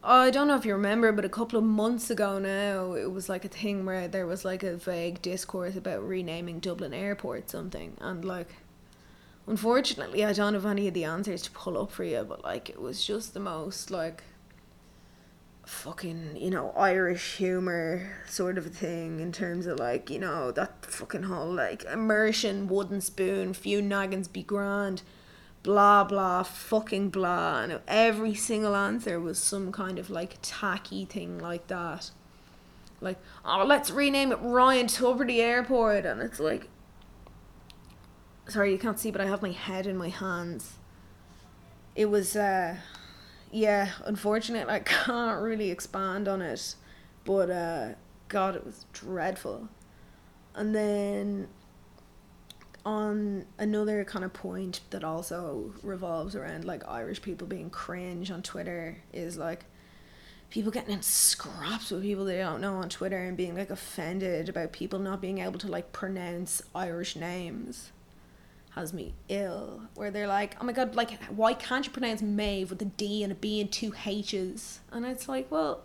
I 0.03 0.31
don't 0.31 0.47
know 0.47 0.55
if 0.55 0.65
you 0.65 0.73
remember, 0.73 1.11
but 1.11 1.25
a 1.25 1.29
couple 1.29 1.59
of 1.59 1.65
months 1.65 2.09
ago 2.09 2.39
now, 2.39 2.93
it 2.93 3.11
was 3.11 3.29
like 3.29 3.45
a 3.45 3.49
thing 3.49 3.85
where 3.85 4.07
there 4.07 4.25
was 4.25 4.43
like 4.43 4.63
a 4.63 4.75
vague 4.75 5.21
discourse 5.21 5.75
about 5.75 6.07
renaming 6.07 6.59
Dublin 6.59 6.93
Airport 6.93 7.49
something. 7.49 7.95
And 8.01 8.25
like, 8.25 8.49
Unfortunately, 9.47 10.23
I 10.23 10.33
don't 10.33 10.53
have 10.53 10.65
any 10.65 10.87
of 10.87 10.93
the 10.93 11.03
answers 11.03 11.41
to 11.43 11.51
pull 11.51 11.77
up 11.77 11.91
for 11.91 12.03
you, 12.03 12.23
but 12.23 12.43
like 12.43 12.69
it 12.69 12.79
was 12.79 13.05
just 13.05 13.33
the 13.33 13.39
most 13.39 13.89
like 13.89 14.23
fucking, 15.65 16.37
you 16.37 16.49
know, 16.49 16.71
Irish 16.77 17.37
humor 17.37 18.17
sort 18.27 18.57
of 18.57 18.73
thing 18.73 19.19
in 19.19 19.31
terms 19.31 19.65
of 19.65 19.79
like, 19.79 20.09
you 20.09 20.19
know, 20.19 20.51
that 20.51 20.85
fucking 20.85 21.23
whole 21.23 21.51
like 21.51 21.83
immersion, 21.85 22.67
wooden 22.67 23.01
spoon, 23.01 23.53
few 23.53 23.81
noggins 23.81 24.27
be 24.27 24.43
grand, 24.43 25.01
blah 25.63 26.03
blah, 26.03 26.43
fucking 26.43 27.09
blah. 27.09 27.61
And 27.63 27.79
every 27.87 28.33
single 28.33 28.75
answer 28.75 29.19
was 29.19 29.39
some 29.39 29.71
kind 29.71 29.99
of 29.99 30.09
like 30.09 30.37
tacky 30.41 31.05
thing 31.05 31.39
like 31.39 31.67
that. 31.67 32.11
Like, 32.99 33.17
oh, 33.43 33.65
let's 33.65 33.89
rename 33.89 34.31
it 34.31 34.39
Ryan 34.41 34.85
Tubridy 34.85 35.39
Airport. 35.39 36.05
And 36.05 36.21
it's 36.21 36.39
like, 36.39 36.67
sorry 38.51 38.71
you 38.71 38.77
can't 38.77 38.99
see 38.99 39.11
but 39.11 39.21
i 39.21 39.25
have 39.25 39.41
my 39.41 39.51
head 39.51 39.87
in 39.87 39.95
my 39.95 40.09
hands 40.09 40.73
it 41.95 42.05
was 42.05 42.35
uh 42.35 42.75
yeah 43.51 43.91
unfortunate 44.05 44.67
i 44.67 44.79
can't 45.05 45.41
really 45.41 45.71
expand 45.71 46.27
on 46.27 46.41
it 46.41 46.75
but 47.23 47.49
uh 47.49 47.89
god 48.27 48.55
it 48.55 48.65
was 48.65 48.85
dreadful 48.91 49.69
and 50.55 50.75
then 50.75 51.47
on 52.85 53.45
another 53.57 54.03
kind 54.03 54.25
of 54.25 54.33
point 54.33 54.81
that 54.89 55.03
also 55.03 55.73
revolves 55.83 56.35
around 56.35 56.65
like 56.65 56.87
Irish 56.87 57.21
people 57.21 57.47
being 57.47 57.69
cringe 57.69 58.31
on 58.31 58.41
Twitter 58.41 58.97
is 59.13 59.37
like 59.37 59.65
people 60.49 60.71
getting 60.71 60.93
in 60.93 61.01
scraps 61.01 61.91
with 61.91 62.01
people 62.01 62.25
they 62.25 62.37
don't 62.37 62.61
know 62.61 62.75
on 62.75 62.89
Twitter 62.89 63.17
and 63.17 63.37
being 63.37 63.55
like 63.55 63.69
offended 63.69 64.49
about 64.49 64.71
people 64.71 64.99
not 64.99 65.21
being 65.21 65.39
able 65.39 65.59
to 65.59 65.67
like 65.67 65.91
pronounce 65.93 66.61
Irish 66.75 67.15
names 67.15 67.91
has 68.71 68.93
me 68.93 69.13
ill. 69.29 69.81
Where 69.95 70.11
they're 70.11 70.27
like, 70.27 70.55
oh 70.59 70.65
my 70.65 70.73
god, 70.73 70.95
like 70.95 71.21
why 71.25 71.53
can't 71.53 71.85
you 71.85 71.91
pronounce 71.91 72.21
Maeve 72.21 72.69
with 72.69 72.81
a 72.81 72.85
D 72.85 73.23
and 73.23 73.31
a 73.31 73.35
B 73.35 73.61
and 73.61 73.71
two 73.71 73.93
H's? 74.05 74.79
And 74.91 75.05
it's 75.05 75.27
like, 75.29 75.51
well, 75.51 75.83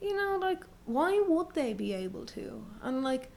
you 0.00 0.16
know, 0.16 0.38
like 0.40 0.64
why 0.84 1.22
would 1.26 1.54
they 1.54 1.72
be 1.72 1.92
able 1.92 2.26
to? 2.26 2.64
And 2.82 3.02
like 3.02 3.30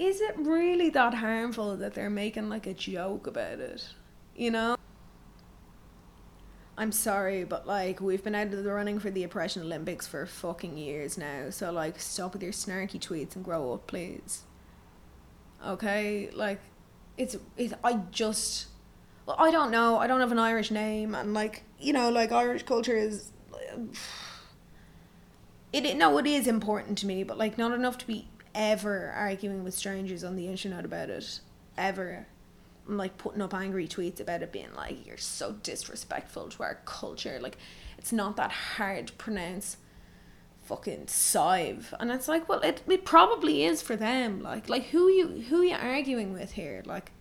is 0.00 0.22
it 0.22 0.34
really 0.38 0.88
that 0.88 1.12
harmful 1.12 1.76
that 1.76 1.94
they're 1.94 2.08
making 2.08 2.48
like 2.48 2.66
a 2.66 2.72
joke 2.72 3.26
about 3.26 3.60
it? 3.60 3.86
You 4.34 4.50
know? 4.50 4.76
I'm 6.78 6.90
sorry, 6.90 7.44
but 7.44 7.66
like 7.66 8.00
we've 8.00 8.24
been 8.24 8.34
out 8.34 8.46
of 8.46 8.64
the 8.64 8.72
running 8.72 8.98
for 8.98 9.10
the 9.10 9.24
oppression 9.24 9.60
Olympics 9.60 10.06
for 10.06 10.24
fucking 10.24 10.78
years 10.78 11.18
now. 11.18 11.50
So 11.50 11.70
like 11.70 12.00
stop 12.00 12.32
with 12.32 12.42
your 12.42 12.52
snarky 12.52 12.98
tweets 12.98 13.36
and 13.36 13.44
grow 13.44 13.74
up, 13.74 13.86
please. 13.86 14.44
Okay? 15.66 16.30
Like 16.32 16.60
it's 17.18 17.36
it 17.58 17.74
I 17.84 18.00
just 18.10 18.68
well, 19.26 19.36
I 19.38 19.50
don't 19.50 19.70
know. 19.70 19.98
I 19.98 20.06
don't 20.06 20.20
have 20.20 20.32
an 20.32 20.38
Irish 20.38 20.70
name 20.70 21.14
and 21.14 21.34
like, 21.34 21.64
you 21.78 21.92
know, 21.92 22.08
like 22.08 22.32
Irish 22.32 22.62
culture 22.62 22.96
is 22.96 23.32
it 25.74 25.96
no, 25.98 26.16
it 26.16 26.26
is 26.26 26.46
important 26.46 26.96
to 26.98 27.06
me, 27.06 27.22
but 27.22 27.36
like 27.36 27.58
not 27.58 27.72
enough 27.72 27.98
to 27.98 28.06
be 28.06 28.28
ever 28.54 29.12
arguing 29.16 29.64
with 29.64 29.74
strangers 29.74 30.24
on 30.24 30.36
the 30.36 30.48
internet 30.48 30.84
about 30.84 31.10
it. 31.10 31.40
Ever. 31.76 32.26
I'm 32.88 32.96
like 32.96 33.18
putting 33.18 33.42
up 33.42 33.54
angry 33.54 33.86
tweets 33.86 34.20
about 34.20 34.42
it 34.42 34.52
being 34.52 34.74
like, 34.74 35.06
you're 35.06 35.16
so 35.16 35.52
disrespectful 35.62 36.48
to 36.50 36.62
our 36.62 36.80
culture. 36.84 37.38
Like, 37.40 37.56
it's 37.98 38.12
not 38.12 38.36
that 38.36 38.50
hard 38.50 39.08
to 39.08 39.12
pronounce 39.14 39.76
fucking 40.64 41.06
Sadhbh. 41.06 41.92
And 41.98 42.10
it's 42.10 42.28
like, 42.28 42.48
well, 42.48 42.60
it, 42.60 42.82
it 42.88 43.04
probably 43.04 43.64
is 43.64 43.82
for 43.82 43.96
them. 43.96 44.42
Like, 44.42 44.68
like 44.68 44.86
who 44.86 45.08
you 45.08 45.44
who 45.48 45.62
you 45.62 45.74
arguing 45.74 46.32
with 46.32 46.52
here? 46.52 46.82
Like, 46.86 47.12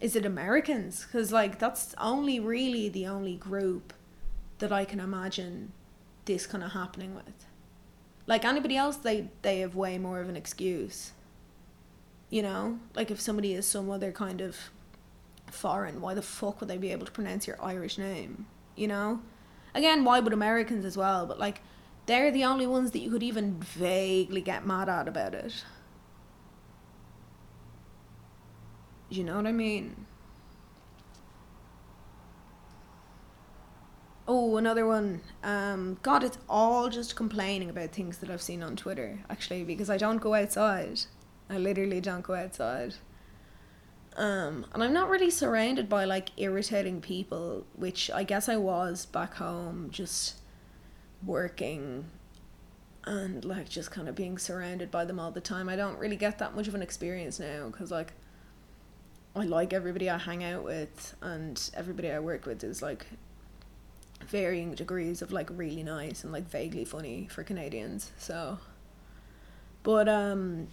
is 0.00 0.16
it 0.16 0.26
Americans? 0.26 1.04
Because 1.04 1.32
like 1.32 1.58
that's 1.58 1.94
only 1.98 2.40
really 2.40 2.88
the 2.88 3.06
only 3.06 3.36
group 3.36 3.92
that 4.58 4.72
I 4.72 4.84
can 4.84 5.00
imagine 5.00 5.72
this 6.24 6.46
kind 6.46 6.64
of 6.64 6.72
happening 6.72 7.14
with. 7.14 7.46
Like 8.26 8.44
anybody 8.44 8.76
else, 8.76 8.96
they 8.96 9.28
they 9.42 9.60
have 9.60 9.74
way 9.74 9.98
more 9.98 10.20
of 10.20 10.28
an 10.28 10.36
excuse. 10.36 11.12
You 12.30 12.42
know, 12.42 12.78
like 12.94 13.10
if 13.10 13.20
somebody 13.20 13.52
is 13.52 13.66
some 13.66 13.90
other 13.90 14.10
kind 14.10 14.40
of 14.40 14.56
foreign, 15.50 16.00
why 16.00 16.14
the 16.14 16.22
fuck 16.22 16.60
would 16.60 16.68
they 16.68 16.78
be 16.78 16.90
able 16.92 17.06
to 17.06 17.12
pronounce 17.12 17.46
your 17.46 17.62
Irish 17.62 17.98
name? 17.98 18.46
You 18.76 18.88
know, 18.88 19.20
again, 19.74 20.04
why 20.04 20.20
would 20.20 20.32
Americans 20.32 20.84
as 20.84 20.96
well? 20.96 21.26
But 21.26 21.38
like, 21.38 21.60
they're 22.06 22.30
the 22.30 22.44
only 22.44 22.66
ones 22.66 22.90
that 22.92 23.00
you 23.00 23.10
could 23.10 23.22
even 23.22 23.60
vaguely 23.60 24.40
get 24.40 24.66
mad 24.66 24.88
at 24.88 25.06
about 25.06 25.34
it. 25.34 25.64
You 29.08 29.22
know 29.22 29.36
what 29.36 29.46
I 29.46 29.52
mean? 29.52 30.06
Oh, 34.26 34.56
another 34.56 34.86
one. 34.86 35.20
Um, 35.42 35.98
God, 36.02 36.24
it's 36.24 36.38
all 36.48 36.88
just 36.88 37.14
complaining 37.14 37.68
about 37.68 37.90
things 37.90 38.18
that 38.18 38.30
I've 38.30 38.40
seen 38.40 38.62
on 38.62 38.74
Twitter, 38.74 39.18
actually, 39.28 39.64
because 39.64 39.90
I 39.90 39.98
don't 39.98 40.16
go 40.16 40.34
outside. 40.34 41.00
I 41.50 41.58
literally 41.58 42.00
don't 42.00 42.22
go 42.22 42.34
outside. 42.34 42.94
Um, 44.16 44.64
and 44.72 44.82
I'm 44.82 44.92
not 44.92 45.10
really 45.10 45.30
surrounded 45.30 45.88
by 45.88 46.04
like 46.04 46.30
irritating 46.38 47.00
people, 47.00 47.66
which 47.74 48.10
I 48.10 48.22
guess 48.22 48.48
I 48.48 48.56
was 48.56 49.06
back 49.06 49.34
home, 49.34 49.88
just 49.90 50.36
working 51.24 52.06
and 53.06 53.44
like 53.44 53.68
just 53.68 53.90
kind 53.90 54.08
of 54.08 54.14
being 54.14 54.38
surrounded 54.38 54.90
by 54.90 55.04
them 55.04 55.20
all 55.20 55.30
the 55.30 55.40
time. 55.40 55.68
I 55.68 55.76
don't 55.76 55.98
really 55.98 56.16
get 56.16 56.38
that 56.38 56.54
much 56.54 56.68
of 56.68 56.74
an 56.74 56.82
experience 56.82 57.38
now 57.38 57.66
because 57.66 57.90
like 57.90 58.12
I 59.36 59.44
like 59.44 59.72
everybody 59.72 60.08
I 60.08 60.18
hang 60.18 60.44
out 60.44 60.64
with 60.64 61.14
and 61.20 61.60
everybody 61.74 62.10
I 62.10 62.20
work 62.20 62.46
with 62.46 62.62
is 62.64 62.80
like 62.82 63.06
varying 64.24 64.74
degrees 64.74 65.22
of 65.22 65.32
like 65.32 65.48
really 65.50 65.82
nice 65.82 66.24
and 66.24 66.32
like 66.32 66.48
vaguely 66.48 66.84
funny 66.84 67.28
for 67.30 67.42
Canadians. 67.42 68.12
So, 68.18 68.58
but 69.82 70.08
um, 70.08 70.68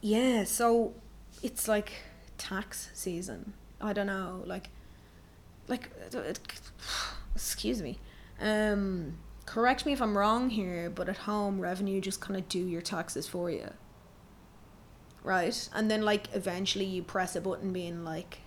yeah. 0.00 0.44
So 0.44 0.94
it's 1.42 1.68
like 1.68 1.92
tax 2.38 2.90
season. 2.94 3.52
I 3.80 3.92
don't 3.92 4.06
know, 4.06 4.42
like, 4.46 4.70
like, 5.68 5.90
excuse 7.34 7.82
me. 7.82 7.98
Um, 8.40 9.18
correct 9.44 9.84
me 9.84 9.92
if 9.92 10.00
I'm 10.00 10.16
wrong 10.16 10.48
here, 10.48 10.88
but 10.88 11.08
at 11.08 11.18
home, 11.18 11.60
revenue 11.60 12.00
just 12.00 12.20
kind 12.20 12.38
of 12.38 12.48
do 12.48 12.58
your 12.58 12.80
taxes 12.80 13.28
for 13.28 13.50
you. 13.50 13.68
Right? 15.22 15.68
And 15.74 15.90
then, 15.90 16.02
like, 16.02 16.34
eventually 16.34 16.84
you 16.84 17.02
press 17.02 17.36
a 17.36 17.40
button 17.40 17.72
being 17.72 18.04
like, 18.04 18.38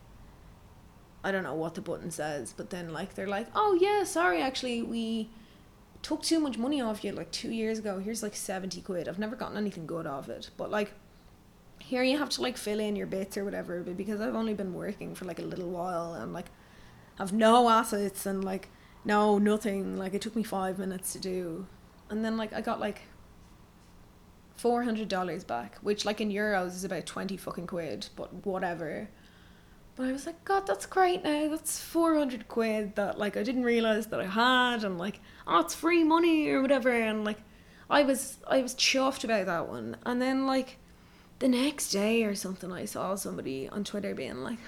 I 1.23 1.31
don't 1.31 1.43
know 1.43 1.53
what 1.53 1.75
the 1.75 1.81
button 1.81 2.11
says, 2.11 2.53
but 2.55 2.69
then 2.69 2.93
like 2.93 3.15
they're 3.15 3.27
like, 3.27 3.47
"Oh 3.55 3.77
yeah, 3.79 4.03
sorry, 4.03 4.41
actually 4.41 4.81
we 4.81 5.29
took 6.01 6.21
too 6.21 6.39
much 6.39 6.57
money 6.57 6.81
off 6.81 7.03
you 7.03 7.11
like 7.11 7.31
2 7.31 7.51
years 7.51 7.79
ago. 7.79 7.99
Here's 7.99 8.23
like 8.23 8.35
70 8.35 8.81
quid. 8.81 9.09
I've 9.09 9.19
never 9.19 9.35
gotten 9.35 9.57
anything 9.57 9.85
good 9.85 10.07
off 10.07 10.29
it." 10.29 10.49
But 10.57 10.71
like 10.71 10.93
here 11.79 12.03
you 12.03 12.17
have 12.17 12.29
to 12.29 12.41
like 12.41 12.57
fill 12.57 12.79
in 12.79 12.95
your 12.95 13.07
bits 13.07 13.37
or 13.37 13.43
whatever, 13.43 13.81
but 13.81 13.97
because 13.97 14.21
I've 14.21 14.35
only 14.35 14.53
been 14.53 14.73
working 14.73 15.15
for 15.15 15.25
like 15.25 15.39
a 15.39 15.43
little 15.43 15.69
while 15.69 16.13
and 16.13 16.33
like 16.33 16.47
have 17.17 17.33
no 17.33 17.69
assets 17.69 18.25
and 18.25 18.43
like 18.43 18.69
no 19.03 19.37
nothing, 19.39 19.97
like 19.97 20.13
it 20.13 20.21
took 20.21 20.35
me 20.35 20.43
5 20.43 20.79
minutes 20.79 21.13
to 21.13 21.19
do. 21.19 21.67
And 22.09 22.23
then 22.23 22.37
like 22.37 22.53
I 22.53 22.61
got 22.61 22.79
like 22.79 23.01
$400 24.61 25.47
back, 25.47 25.77
which 25.81 26.05
like 26.05 26.21
in 26.21 26.29
euros 26.31 26.67
is 26.67 26.83
about 26.83 27.05
20 27.05 27.37
fucking 27.37 27.67
quid, 27.67 28.07
but 28.15 28.45
whatever 28.45 29.09
but 29.99 30.07
I 30.07 30.13
was 30.13 30.25
like, 30.25 30.45
God, 30.45 30.65
that's 30.65 30.85
great 30.85 31.25
now. 31.25 31.49
That's 31.49 31.77
400 31.77 32.47
quid 32.47 32.95
that, 32.95 33.19
like, 33.19 33.35
I 33.35 33.43
didn't 33.43 33.65
realize 33.65 34.07
that 34.07 34.21
I 34.21 34.27
had. 34.27 34.85
And, 34.85 34.97
like, 34.97 35.19
oh, 35.45 35.59
it's 35.59 35.75
free 35.75 36.05
money 36.05 36.47
or 36.47 36.61
whatever. 36.61 36.89
And, 36.89 37.25
like, 37.25 37.39
I 37.89 38.03
was, 38.03 38.37
I 38.47 38.61
was 38.61 38.75
chuffed 38.75 39.25
about 39.25 39.47
that 39.47 39.67
one. 39.67 39.97
And 40.05 40.21
then, 40.21 40.47
like, 40.47 40.77
the 41.39 41.49
next 41.49 41.89
day 41.89 42.23
or 42.23 42.33
something, 42.33 42.71
I 42.71 42.85
saw 42.85 43.15
somebody 43.15 43.67
on 43.67 43.83
Twitter 43.83 44.15
being 44.15 44.41
like, 44.41 44.59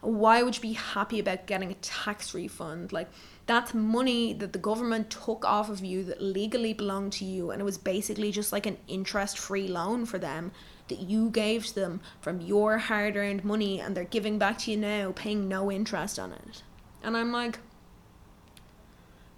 why 0.00 0.42
would 0.42 0.56
you 0.56 0.62
be 0.62 0.72
happy 0.72 1.20
about 1.20 1.46
getting 1.46 1.70
a 1.70 1.74
tax 1.74 2.34
refund? 2.34 2.92
Like, 2.92 3.08
that's 3.46 3.72
money 3.72 4.32
that 4.32 4.52
the 4.52 4.58
government 4.58 5.10
took 5.10 5.44
off 5.44 5.70
of 5.70 5.84
you 5.84 6.02
that 6.04 6.20
legally 6.20 6.72
belonged 6.72 7.12
to 7.12 7.24
you. 7.24 7.52
And 7.52 7.62
it 7.62 7.64
was 7.64 7.78
basically 7.78 8.32
just 8.32 8.52
like 8.52 8.66
an 8.66 8.78
interest 8.88 9.38
free 9.38 9.68
loan 9.68 10.06
for 10.06 10.18
them 10.18 10.50
that 10.90 11.00
you 11.00 11.30
gave 11.30 11.66
to 11.66 11.74
them 11.74 12.00
from 12.20 12.40
your 12.40 12.78
hard 12.78 13.16
earned 13.16 13.44
money 13.44 13.80
and 13.80 13.96
they're 13.96 14.04
giving 14.04 14.38
back 14.38 14.58
to 14.58 14.70
you 14.70 14.76
now, 14.76 15.12
paying 15.14 15.48
no 15.48 15.72
interest 15.72 16.18
on 16.18 16.32
it. 16.32 16.62
And 17.02 17.16
I'm 17.16 17.32
like, 17.32 17.58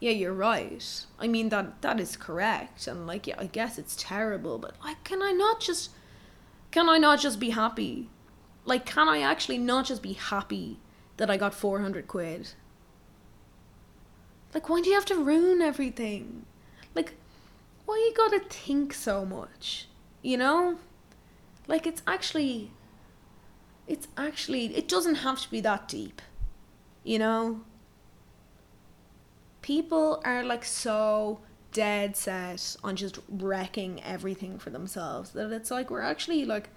yeah, 0.01 0.11
you're 0.11 0.33
right. 0.33 0.85
I 1.21 1.29
mean 1.29 1.51
that 1.51 1.81
that 1.83 2.01
is 2.01 2.17
correct. 2.17 2.89
And 2.89 3.07
like, 3.07 3.29
yeah, 3.29 3.37
I 3.39 3.47
guess 3.47 3.79
it's 3.79 3.95
terrible, 3.97 4.59
but 4.59 4.75
like, 4.85 5.05
can 5.05 5.23
I 5.23 5.31
not 5.31 5.61
just, 5.61 5.91
can 6.73 6.89
I 6.89 6.99
not 6.99 7.21
just 7.21 7.39
be 7.39 7.51
happy? 7.51 8.11
Like, 8.65 8.85
can 8.85 9.09
I 9.09 9.21
actually 9.21 9.59
not 9.59 9.87
just 9.87 10.03
be 10.03 10.15
happy 10.15 10.79
that 11.19 11.31
I 11.31 11.37
got 11.37 11.55
400 11.55 12.09
quid? 12.09 12.49
Like, 14.55 14.69
why 14.69 14.81
do 14.81 14.89
you 14.89 14.95
have 14.95 15.05
to 15.07 15.17
ruin 15.17 15.63
everything? 15.63 16.47
Like, 16.95 17.15
why 17.85 17.95
you 17.97 18.15
gotta 18.17 18.41
think 18.41 18.93
so 18.93 19.25
much? 19.25 19.89
You 20.21 20.37
know? 20.37 20.79
Like 21.69 21.87
it's 21.87 22.03
actually 22.07 22.71
it's 23.87 24.09
actually 24.17 24.77
it 24.77 24.89
doesn't 24.89 25.17
have 25.17 25.41
to 25.43 25.51
be 25.51 25.61
that 25.61 25.89
deep. 25.89 26.23
You 27.05 27.19
know? 27.19 27.61
People 29.61 30.21
are 30.25 30.45
like 30.45 30.65
so 30.65 31.41
dead 31.73 32.17
set 32.17 32.77
on 32.85 32.97
just 32.97 33.19
wrecking 33.29 34.03
everything 34.03 34.59
for 34.59 34.71
themselves 34.71 35.31
that 35.31 35.51
it's 35.53 35.71
like 35.71 35.91
we're 35.91 36.03
actually 36.03 36.45
like 36.45 36.69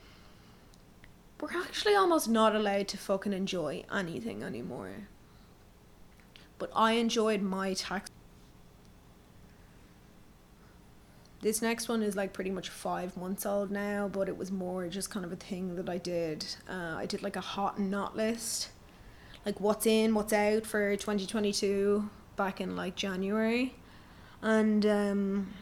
we're 1.41 1.57
actually 1.57 1.95
almost 1.95 2.29
not 2.29 2.55
allowed 2.55 2.87
to 2.87 2.97
fucking 2.97 3.33
enjoy 3.33 3.83
anything 3.93 4.43
anymore. 4.43 5.07
But 6.57 6.71
I 6.75 6.93
enjoyed 6.93 7.41
my 7.41 7.73
tax 7.73 8.09
This 11.45 11.61
next 11.61 11.87
one 11.87 12.01
is 12.01 12.15
like 12.15 12.33
pretty 12.33 12.49
much 12.49 12.69
five 12.69 13.15
months 13.15 13.45
old 13.45 13.69
now, 13.69 14.09
but 14.11 14.27
it 14.27 14.35
was 14.35 14.51
more 14.51 14.87
just 14.87 15.11
kind 15.11 15.23
of 15.23 15.31
a 15.31 15.35
thing 15.35 15.75
that 15.75 15.87
I 15.87 15.99
did. 15.99 16.43
Uh, 16.67 16.95
I 16.97 17.05
did 17.05 17.21
like 17.21 17.35
a 17.35 17.39
hot 17.39 17.77
and 17.77 17.91
not 17.91 18.17
list, 18.17 18.69
like 19.45 19.61
what's 19.61 19.85
in, 19.85 20.15
what's 20.15 20.33
out 20.33 20.65
for 20.65 20.95
2022 20.95 22.09
back 22.35 22.59
in 22.61 22.75
like 22.75 22.95
January. 22.95 23.75
And 24.41 24.87
um, 24.87 25.53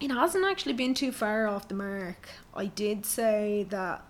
it 0.00 0.10
hasn't 0.10 0.46
actually 0.46 0.72
been 0.72 0.94
too 0.94 1.12
far 1.12 1.46
off 1.46 1.68
the 1.68 1.74
mark. 1.74 2.30
I 2.54 2.64
did 2.64 3.04
say 3.04 3.66
that 3.68 4.02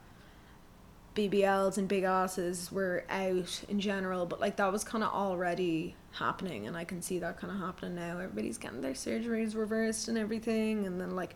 BBLs 1.29 1.79
and 1.79 1.89
big 1.89 2.05
asses 2.05 2.71
were 2.73 3.05
out 3.11 3.63
in 3.69 3.81
general, 3.81 4.27
but 4.27 4.41
like 4.41 4.57
that 4.57 4.73
was 4.73 4.85
kind 4.85 5.05
of 5.05 5.13
already 5.13 5.95
happening, 6.13 6.67
and 6.67 6.77
I 6.77 6.85
can 6.85 7.03
see 7.03 7.19
that 7.19 7.39
kind 7.39 7.53
of 7.53 7.59
happening 7.59 7.97
now. 7.97 8.19
Everybody's 8.19 8.59
getting 8.59 8.81
their 8.81 8.93
surgeries 8.93 9.57
reversed 9.57 10.09
and 10.09 10.17
everything, 10.17 10.87
and 10.87 11.01
then 11.01 11.17
like 11.17 11.35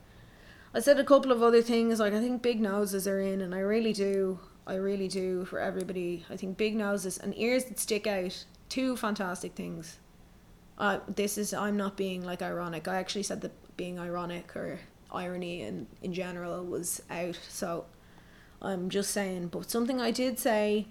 I 0.74 0.80
said 0.80 0.98
a 0.98 1.04
couple 1.04 1.32
of 1.32 1.42
other 1.42 1.62
things, 1.62 2.00
like 2.00 2.14
I 2.14 2.20
think 2.20 2.42
big 2.42 2.60
noses 2.60 3.06
are 3.06 3.20
in, 3.20 3.40
and 3.40 3.54
I 3.54 3.60
really 3.60 3.92
do, 3.92 4.40
I 4.66 4.74
really 4.74 5.08
do 5.08 5.44
for 5.44 5.60
everybody. 5.60 6.24
I 6.30 6.36
think 6.36 6.56
big 6.56 6.74
noses 6.74 7.18
and 7.18 7.36
ears 7.36 7.66
that 7.66 7.78
stick 7.78 8.06
out, 8.06 8.44
two 8.68 8.96
fantastic 8.96 9.54
things. 9.54 9.98
Uh, 10.78 10.98
this 11.08 11.38
is 11.38 11.54
I'm 11.54 11.76
not 11.76 11.96
being 11.96 12.24
like 12.24 12.42
ironic. 12.42 12.88
I 12.88 12.96
actually 12.96 13.22
said 13.22 13.40
that 13.42 13.76
being 13.76 13.98
ironic 13.98 14.56
or 14.56 14.80
irony 15.12 15.62
in 15.62 15.86
in 16.02 16.12
general 16.12 16.64
was 16.64 17.02
out, 17.10 17.38
so 17.48 17.84
I'm 18.64 18.88
just 18.88 19.10
saying. 19.10 19.48
But 19.48 19.70
something 19.70 20.00
I 20.00 20.10
did 20.10 20.38
say, 20.38 20.86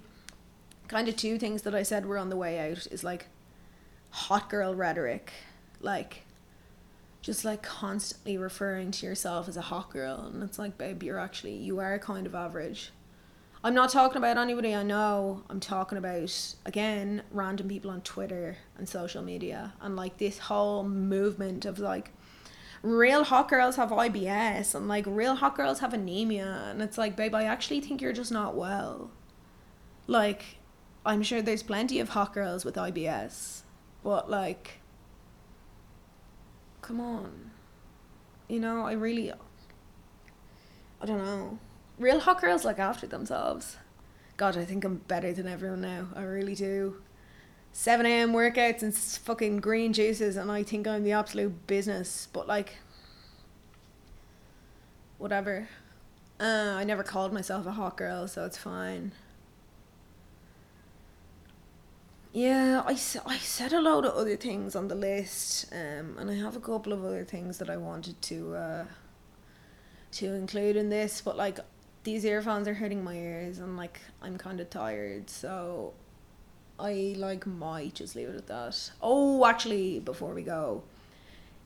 kind 0.87 1.07
of 1.07 1.15
two 1.15 1.39
things 1.39 1.63
that 1.63 1.75
I 1.75 1.83
said 1.83 2.05
were 2.05 2.17
on 2.17 2.29
the 2.29 2.37
way 2.37 2.71
out 2.71 2.87
is 2.87 3.03
like 3.03 3.27
hot 4.11 4.49
girl 4.49 4.75
rhetoric, 4.75 5.33
like 5.81 6.23
just 7.21 7.45
like 7.45 7.63
constantly 7.63 8.37
referring 8.37 8.91
to 8.91 9.05
yourself 9.05 9.47
as 9.47 9.57
a 9.57 9.61
hot 9.61 9.89
girl, 9.89 10.29
and 10.31 10.43
it's 10.43 10.59
like, 10.59 10.77
babe, 10.77 11.01
you're 11.03 11.19
actually 11.19 11.55
you 11.55 11.79
are 11.79 11.97
kind 11.97 12.27
of 12.27 12.35
average. 12.35 12.91
I'm 13.65 13.73
not 13.73 13.91
talking 13.91 14.17
about 14.17 14.37
anybody 14.37 14.75
I 14.75 14.83
know. 14.83 15.43
I'm 15.49 15.61
talking 15.61 15.97
about 15.97 16.55
again 16.65 17.23
random 17.31 17.69
people 17.69 17.91
on 17.91 18.01
Twitter 18.01 18.57
and 18.77 18.87
social 18.87 19.23
media 19.23 19.73
and 19.81 19.95
like 19.95 20.17
this 20.17 20.37
whole 20.37 20.83
movement 20.83 21.63
of 21.63 21.79
like 21.79 22.11
real 22.83 23.23
hot 23.23 23.47
girls 23.47 23.77
have 23.77 23.89
IBS 23.89 24.75
and 24.75 24.89
like 24.89 25.05
real 25.07 25.35
hot 25.35 25.55
girls 25.55 25.79
have 25.79 25.93
anemia 25.93 26.65
and 26.69 26.81
it's 26.81 26.97
like 26.97 27.15
babe 27.15 27.33
I 27.33 27.45
actually 27.45 27.79
think 27.79 28.01
you're 28.01 28.13
just 28.13 28.31
not 28.31 28.55
well. 28.55 29.09
Like 30.05 30.57
I'm 31.05 31.23
sure 31.23 31.41
there's 31.41 31.63
plenty 31.63 31.99
of 31.99 32.09
hot 32.09 32.33
girls 32.33 32.63
with 32.65 32.75
IBS, 32.75 33.61
but 34.03 34.29
like 34.29 34.81
come 36.81 36.99
on. 36.99 37.51
You 38.49 38.59
know, 38.59 38.85
I 38.85 38.91
really 38.91 39.31
I 39.31 41.05
don't 41.05 41.23
know. 41.23 41.59
Real 41.97 42.19
hot 42.19 42.41
girls 42.41 42.65
look 42.65 42.79
after 42.79 43.07
themselves. 43.07 43.77
God, 44.35 44.57
I 44.57 44.65
think 44.65 44.83
I'm 44.83 44.97
better 44.97 45.31
than 45.31 45.47
everyone 45.47 45.81
now. 45.81 46.07
I 46.15 46.23
really 46.23 46.55
do. 46.55 47.01
7 47.73 48.05
a.m. 48.05 48.33
workouts 48.33 48.83
and 48.83 48.95
fucking 48.95 49.57
green 49.57 49.93
juices, 49.93 50.37
and 50.37 50.51
I 50.51 50.63
think 50.63 50.87
I'm 50.87 51.03
the 51.03 51.11
absolute 51.11 51.67
business. 51.67 52.27
But, 52.31 52.47
like, 52.47 52.77
whatever. 55.17 55.67
Uh, 56.39 56.75
I 56.77 56.83
never 56.83 57.03
called 57.03 57.33
myself 57.33 57.65
a 57.65 57.71
hot 57.71 57.97
girl, 57.97 58.27
so 58.27 58.45
it's 58.45 58.57
fine. 58.57 59.11
Yeah, 62.31 62.83
I, 62.85 62.91
I 63.25 63.37
said 63.37 63.73
a 63.73 63.81
load 63.81 64.05
of 64.05 64.13
other 64.15 64.35
things 64.35 64.75
on 64.75 64.87
the 64.87 64.95
list, 64.95 65.71
um, 65.71 66.17
and 66.17 66.29
I 66.29 66.35
have 66.35 66.55
a 66.55 66.59
couple 66.59 66.91
of 66.93 67.03
other 67.03 67.23
things 67.23 67.59
that 67.59 67.69
I 67.69 67.77
wanted 67.77 68.21
to 68.23 68.55
uh, 68.55 68.85
to 70.13 70.33
include 70.33 70.75
in 70.75 70.89
this, 70.89 71.21
but 71.21 71.37
like 71.37 71.59
these 72.03 72.25
earphones 72.25 72.67
are 72.67 72.73
hurting 72.73 73.03
my 73.03 73.15
ears, 73.15 73.59
and 73.59 73.77
like 73.77 73.99
I'm 74.21 74.37
kind 74.37 74.59
of 74.59 74.69
tired, 74.69 75.29
so 75.29 75.93
I 76.83 77.15
like 77.17 77.47
might 77.47 77.95
just 77.95 78.13
leave 78.13 78.27
it 78.27 78.35
at 78.35 78.47
that. 78.47 78.91
Oh, 79.01 79.45
actually, 79.45 79.99
before 79.99 80.33
we 80.33 80.41
go, 80.41 80.83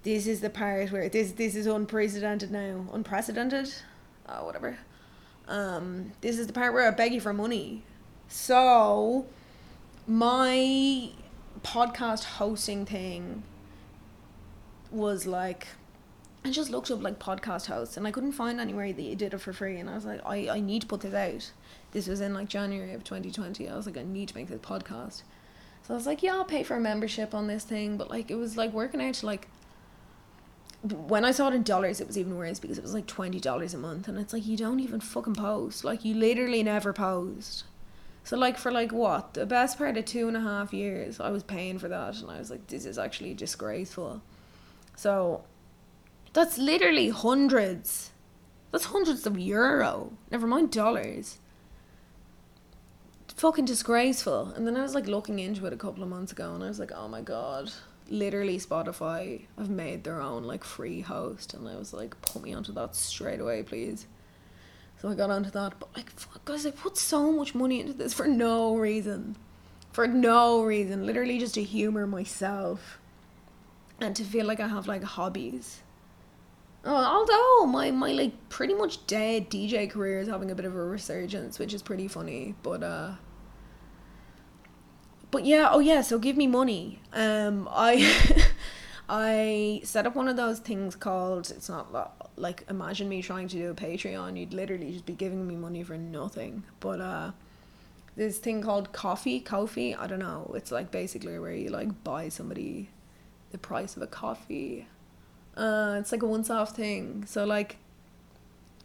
this 0.03 0.27
is 0.27 0.41
the 0.41 0.49
part 0.51 0.91
where 0.91 1.09
this 1.09 1.31
this 1.31 1.55
is 1.55 1.65
unprecedented 1.65 2.51
now, 2.51 2.85
unprecedented, 2.93 3.73
uh, 4.27 4.41
whatever. 4.41 4.77
Um, 5.47 6.11
this 6.21 6.37
is 6.37 6.45
the 6.45 6.53
part 6.53 6.71
where 6.71 6.87
I 6.87 6.91
beg 6.91 7.13
you 7.13 7.21
for 7.21 7.33
money. 7.33 7.81
So, 8.27 9.25
my 10.05 11.09
podcast 11.63 12.23
hosting 12.23 12.85
thing 12.85 13.41
was 14.91 15.25
like 15.25 15.67
I 16.47 16.49
just 16.49 16.69
looked 16.69 16.89
up 16.91 17.03
like 17.03 17.19
podcast 17.19 17.65
hosts 17.65 17.97
and 17.97 18.07
I 18.07 18.11
couldn't 18.11 18.31
find 18.31 18.61
anywhere 18.61 18.93
that 18.93 19.01
you 19.01 19.17
did 19.17 19.33
it 19.33 19.39
for 19.39 19.51
free 19.51 19.81
and 19.81 19.89
I 19.89 19.95
was 19.95 20.05
like 20.05 20.21
I, 20.25 20.47
I 20.47 20.59
need 20.61 20.83
to 20.83 20.87
put 20.87 21.01
this 21.01 21.13
out. 21.13 21.51
This 21.91 22.07
was 22.07 22.21
in 22.21 22.33
like 22.33 22.47
January 22.47 22.93
of 22.93 23.03
2020. 23.03 23.67
I 23.67 23.75
was 23.75 23.85
like 23.85 23.97
I 23.97 24.03
need 24.03 24.29
to 24.29 24.35
make 24.35 24.47
this 24.47 24.61
podcast. 24.61 25.23
So 25.83 25.93
I 25.93 25.97
was 25.97 26.05
like 26.05 26.23
yeah 26.23 26.35
I'll 26.35 26.45
pay 26.45 26.63
for 26.63 26.77
a 26.77 26.79
membership 26.79 27.35
on 27.35 27.47
this 27.47 27.65
thing 27.65 27.97
but 27.97 28.09
like 28.09 28.31
it 28.31 28.35
was 28.35 28.55
like 28.55 28.71
working 28.71 29.01
out 29.01 29.15
to 29.15 29.25
like 29.25 29.49
when 30.83 31.25
I 31.25 31.31
saw 31.31 31.49
it 31.49 31.53
in 31.53 31.63
dollars 31.63 31.99
it 31.99 32.07
was 32.07 32.17
even 32.17 32.37
worse 32.37 32.59
because 32.59 32.77
it 32.77 32.83
was 32.83 32.93
like 32.93 33.07
$20 33.07 33.73
a 33.73 33.77
month 33.77 34.07
and 34.07 34.17
it's 34.17 34.31
like 34.31 34.45
you 34.45 34.55
don't 34.55 34.79
even 34.79 35.01
fucking 35.01 35.35
post. 35.35 35.83
Like 35.83 36.05
you 36.05 36.15
literally 36.15 36.63
never 36.63 36.93
post. 36.93 37.65
So 38.23 38.37
like 38.37 38.57
for 38.57 38.71
like 38.71 38.93
what 38.93 39.33
the 39.33 39.45
best 39.45 39.77
part 39.77 39.97
of 39.97 40.05
two 40.05 40.29
and 40.29 40.37
a 40.37 40.41
half 40.41 40.73
years, 40.73 41.19
I 41.19 41.29
was 41.29 41.43
paying 41.43 41.77
for 41.77 41.89
that, 41.89 42.15
and 42.17 42.31
I 42.31 42.39
was 42.39 42.51
like, 42.51 42.67
this 42.67 42.85
is 42.85 42.97
actually 42.97 43.33
disgraceful. 43.33 44.21
So 44.97 45.43
that's 46.37 46.59
literally 46.59 47.09
hundreds. 47.09 48.11
That's 48.71 48.85
hundreds 48.85 49.25
of 49.25 49.39
euro. 49.39 50.13
Never 50.29 50.45
mind 50.45 50.71
dollars. 50.71 51.39
Fucking 53.35 53.65
disgraceful. 53.65 54.49
And 54.55 54.67
then 54.67 54.77
I 54.77 54.83
was 54.83 54.93
like 54.93 55.07
looking 55.07 55.39
into 55.39 55.65
it 55.65 55.73
a 55.73 55.77
couple 55.77 56.03
of 56.03 56.09
months 56.09 56.31
ago, 56.31 56.53
and 56.53 56.63
I 56.63 56.67
was 56.67 56.79
like, 56.79 56.91
oh 56.93 57.07
my 57.07 57.21
god. 57.21 57.71
Literally, 58.07 58.59
Spotify 58.59 59.47
have 59.57 59.71
made 59.71 60.03
their 60.03 60.21
own 60.21 60.43
like 60.43 60.63
free 60.63 61.01
host, 61.01 61.55
and 61.55 61.67
I 61.67 61.75
was 61.75 61.91
like, 61.91 62.21
put 62.21 62.43
me 62.43 62.53
onto 62.53 62.71
that 62.73 62.95
straight 62.95 63.39
away, 63.39 63.63
please. 63.63 64.05
So 65.01 65.09
I 65.09 65.15
got 65.15 65.31
onto 65.31 65.49
that, 65.49 65.79
but 65.79 65.89
like, 65.97 66.11
fuck, 66.11 66.45
guys, 66.45 66.67
I 66.67 66.69
put 66.71 66.97
so 66.97 67.31
much 67.31 67.55
money 67.55 67.79
into 67.79 67.93
this 67.93 68.13
for 68.13 68.27
no 68.27 68.75
reason, 68.75 69.37
for 69.91 70.05
no 70.05 70.61
reason, 70.61 71.03
literally 71.03 71.39
just 71.39 71.55
to 71.55 71.63
humor 71.63 72.05
myself, 72.05 72.99
and 73.99 74.15
to 74.15 74.23
feel 74.23 74.45
like 74.45 74.59
I 74.59 74.67
have 74.67 74.85
like 74.85 75.01
hobbies. 75.01 75.81
Oh, 76.85 76.95
although 76.95 77.71
my 77.71 77.91
my 77.91 78.11
like 78.13 78.49
pretty 78.49 78.73
much 78.73 79.05
dead 79.07 79.49
DJ 79.49 79.89
career 79.89 80.19
is 80.19 80.27
having 80.27 80.51
a 80.51 80.55
bit 80.55 80.65
of 80.65 80.75
a 80.75 80.83
resurgence, 80.83 81.59
which 81.59 81.73
is 81.73 81.81
pretty 81.81 82.07
funny, 82.07 82.55
but 82.63 82.83
uh. 82.83 83.11
But 85.29 85.45
yeah, 85.45 85.69
oh 85.71 85.79
yeah, 85.79 86.01
so 86.01 86.19
give 86.19 86.37
me 86.37 86.47
money. 86.47 87.01
Um, 87.13 87.67
I. 87.71 88.43
I 89.09 89.79
set 89.83 90.05
up 90.05 90.15
one 90.15 90.27
of 90.27 90.35
those 90.35 90.59
things 90.59 90.95
called 90.95 91.49
it's 91.49 91.69
not 91.69 92.13
like 92.35 92.65
imagine 92.69 93.07
me 93.07 93.21
trying 93.21 93.47
to 93.47 93.55
do 93.55 93.71
a 93.71 93.73
Patreon 93.73 94.37
you'd 94.37 94.53
literally 94.53 94.91
just 94.91 95.05
be 95.05 95.13
giving 95.13 95.47
me 95.47 95.55
money 95.55 95.81
for 95.81 95.97
nothing 95.97 96.63
but 96.81 96.99
uh 96.99 97.31
this 98.17 98.37
thing 98.37 98.61
called 98.61 98.91
Ko-fi 98.91 99.39
coffee 99.39 99.95
I 99.95 100.07
don't 100.07 100.19
know 100.19 100.51
it's 100.55 100.71
like 100.71 100.91
basically 100.91 101.39
where 101.39 101.53
you 101.53 101.69
like 101.69 102.03
buy 102.03 102.27
somebody 102.27 102.89
the 103.51 103.57
price 103.57 103.95
of 103.95 104.01
a 104.01 104.07
coffee 104.07 104.87
uh 105.57 105.97
it's 105.99 106.11
like 106.11 106.23
a 106.23 106.27
once 106.27 106.49
off 106.49 106.75
thing. 106.75 107.25
So 107.25 107.45
like 107.45 107.77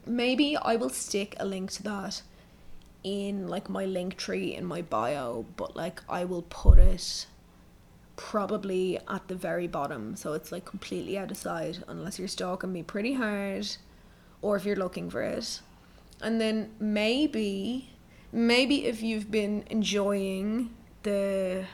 maybe 0.06 0.56
I 0.56 0.76
will 0.76 0.90
stick 0.90 1.36
a 1.38 1.44
link 1.44 1.70
to 1.72 1.82
that 1.84 2.22
in 3.04 3.48
like 3.48 3.68
my 3.68 3.84
Linktree 3.84 4.56
in 4.56 4.64
my 4.64 4.82
bio 4.82 5.44
but 5.56 5.76
like 5.76 6.02
I 6.08 6.24
will 6.24 6.42
put 6.42 6.78
it 6.78 7.26
probably 8.16 8.98
at 9.08 9.28
the 9.28 9.34
very 9.34 9.66
bottom. 9.66 10.16
So 10.16 10.32
it's 10.32 10.52
like 10.52 10.64
completely 10.64 11.18
out 11.18 11.30
of 11.30 11.36
sight 11.36 11.80
unless 11.88 12.18
you're 12.18 12.28
stalking 12.28 12.72
me 12.72 12.82
pretty 12.82 13.14
hard 13.14 13.68
or 14.40 14.56
if 14.56 14.64
you're 14.64 14.76
looking 14.76 15.10
for 15.10 15.22
it. 15.22 15.60
And 16.20 16.40
then 16.40 16.70
maybe 16.78 17.90
maybe 18.32 18.86
if 18.86 19.02
you've 19.02 19.30
been 19.30 19.64
enjoying 19.68 20.70
the 21.02 21.64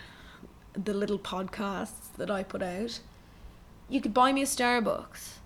the 0.73 0.95
little 0.95 1.19
podcasts 1.19 2.15
that 2.17 2.31
I 2.31 2.43
put 2.43 2.63
out 2.63 3.01
you 3.89 4.01
could 4.01 4.15
buy 4.15 4.33
me 4.33 4.43
a 4.43 4.47
Starbucks 4.47 5.39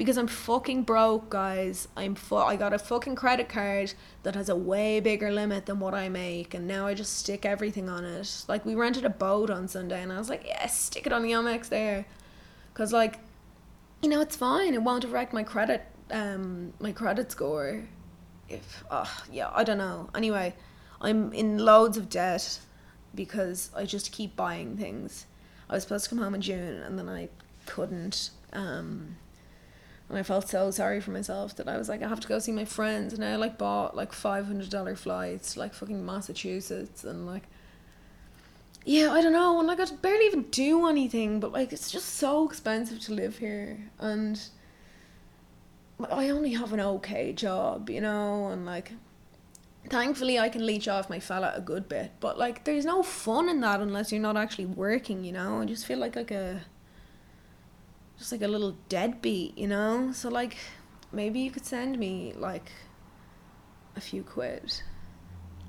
because 0.00 0.16
I'm 0.16 0.28
fucking 0.28 0.84
broke, 0.84 1.28
guys. 1.28 1.86
I'm 1.94 2.14
fu- 2.14 2.36
I 2.36 2.56
got 2.56 2.72
a 2.72 2.78
fucking 2.78 3.16
credit 3.16 3.50
card 3.50 3.92
that 4.22 4.34
has 4.34 4.48
a 4.48 4.56
way 4.56 4.98
bigger 4.98 5.30
limit 5.30 5.66
than 5.66 5.78
what 5.78 5.92
I 5.92 6.08
make, 6.08 6.54
and 6.54 6.66
now 6.66 6.86
I 6.86 6.94
just 6.94 7.18
stick 7.18 7.44
everything 7.44 7.90
on 7.90 8.06
it. 8.06 8.44
Like 8.48 8.64
we 8.64 8.74
rented 8.74 9.04
a 9.04 9.10
boat 9.10 9.50
on 9.50 9.68
Sunday, 9.68 10.02
and 10.02 10.10
I 10.10 10.18
was 10.18 10.30
like, 10.30 10.42
yes, 10.46 10.80
stick 10.80 11.06
it 11.06 11.12
on 11.12 11.22
the 11.22 11.32
Amex 11.32 11.68
there, 11.68 12.06
cause 12.72 12.94
like, 12.94 13.18
you 14.02 14.08
know, 14.08 14.22
it's 14.22 14.36
fine. 14.36 14.72
It 14.72 14.82
won't 14.82 15.04
affect 15.04 15.34
my 15.34 15.42
credit, 15.42 15.82
um, 16.10 16.72
my 16.80 16.92
credit 16.92 17.30
score. 17.30 17.84
If, 18.48 18.82
uh, 18.90 19.06
yeah, 19.30 19.50
I 19.52 19.64
don't 19.64 19.76
know. 19.76 20.08
Anyway, 20.14 20.54
I'm 21.00 21.30
in 21.34 21.58
loads 21.58 21.98
of 21.98 22.08
debt 22.08 22.58
because 23.14 23.70
I 23.76 23.84
just 23.84 24.12
keep 24.12 24.34
buying 24.34 24.78
things. 24.78 25.26
I 25.68 25.74
was 25.74 25.82
supposed 25.82 26.04
to 26.04 26.10
come 26.10 26.18
home 26.18 26.34
in 26.34 26.40
June, 26.40 26.82
and 26.82 26.98
then 26.98 27.08
I 27.08 27.28
couldn't. 27.70 28.30
Um, 28.52 29.16
and 30.08 30.18
I 30.18 30.24
felt 30.24 30.48
so 30.48 30.70
sorry 30.72 31.00
for 31.00 31.12
myself 31.12 31.54
that 31.56 31.68
I 31.68 31.76
was 31.78 31.88
like, 31.88 32.02
I 32.02 32.08
have 32.08 32.20
to 32.20 32.28
go 32.28 32.40
see 32.40 32.52
my 32.52 32.64
friends, 32.64 33.14
and 33.14 33.24
I 33.24 33.36
like 33.36 33.56
bought 33.58 33.96
like 33.96 34.12
five 34.12 34.46
hundred 34.46 34.70
dollar 34.70 34.96
flights, 34.96 35.56
like 35.56 35.72
fucking 35.72 36.04
Massachusetts, 36.04 37.04
and 37.04 37.26
like, 37.26 37.44
yeah, 38.84 39.12
I 39.12 39.20
don't 39.22 39.32
know, 39.32 39.58
and 39.58 39.68
like 39.68 39.78
I 39.78 39.86
could 39.86 40.02
barely 40.02 40.26
even 40.26 40.42
do 40.50 40.88
anything, 40.88 41.38
but 41.38 41.52
like 41.52 41.72
it's 41.72 41.90
just 41.92 42.16
so 42.16 42.48
expensive 42.48 42.98
to 43.06 43.14
live 43.14 43.38
here, 43.38 43.78
and 44.00 44.40
I 46.10 46.30
only 46.30 46.52
have 46.54 46.72
an 46.72 46.80
okay 46.80 47.32
job, 47.32 47.88
you 47.88 48.00
know, 48.00 48.48
and 48.48 48.66
like, 48.66 48.92
thankfully 49.88 50.40
I 50.40 50.48
can 50.48 50.66
leech 50.66 50.88
off 50.88 51.08
my 51.08 51.20
fella 51.20 51.52
a 51.54 51.60
good 51.60 51.88
bit, 51.88 52.10
but 52.18 52.36
like 52.36 52.64
there's 52.64 52.84
no 52.84 53.02
fun 53.04 53.48
in 53.48 53.60
that 53.60 53.80
unless 53.80 54.10
you're 54.10 54.20
not 54.20 54.36
actually 54.36 54.66
working, 54.66 55.24
you 55.24 55.32
know. 55.32 55.60
I 55.60 55.66
just 55.66 55.86
feel 55.86 55.98
like 55.98 56.16
like 56.16 56.32
a 56.32 56.62
just 58.20 58.32
like 58.32 58.42
a 58.42 58.48
little 58.48 58.76
deadbeat, 58.90 59.56
you 59.56 59.66
know. 59.66 60.12
So 60.12 60.28
like 60.28 60.58
maybe 61.10 61.40
you 61.40 61.50
could 61.50 61.64
send 61.64 61.98
me 61.98 62.34
like 62.36 62.70
a 63.96 64.00
few 64.00 64.22
quid. 64.22 64.82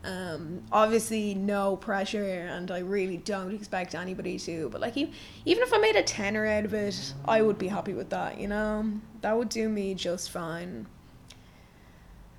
Um, 0.04 0.64
obviously 0.70 1.34
no 1.34 1.78
pressure, 1.78 2.50
and 2.52 2.70
I 2.70 2.80
really 2.80 3.18
don't 3.18 3.56
expect 3.56 3.96
anybody 3.96 4.38
to. 4.40 4.68
But 4.70 4.82
like, 4.82 4.98
even 4.98 5.14
if 5.46 5.74
I 5.74 5.78
made 5.78 5.96
a 5.96 6.04
tenner 6.04 6.46
out 6.46 6.66
of 6.66 6.74
it, 6.74 7.14
I 7.26 7.42
would 7.42 7.58
be 7.58 7.70
happy 7.70 7.94
with 7.94 8.10
that. 8.10 8.38
You 8.38 8.50
know, 8.50 8.92
that 9.22 9.38
would 9.38 9.50
do 9.50 9.70
me 9.70 9.96
just 9.96 10.30
fine. 10.30 10.88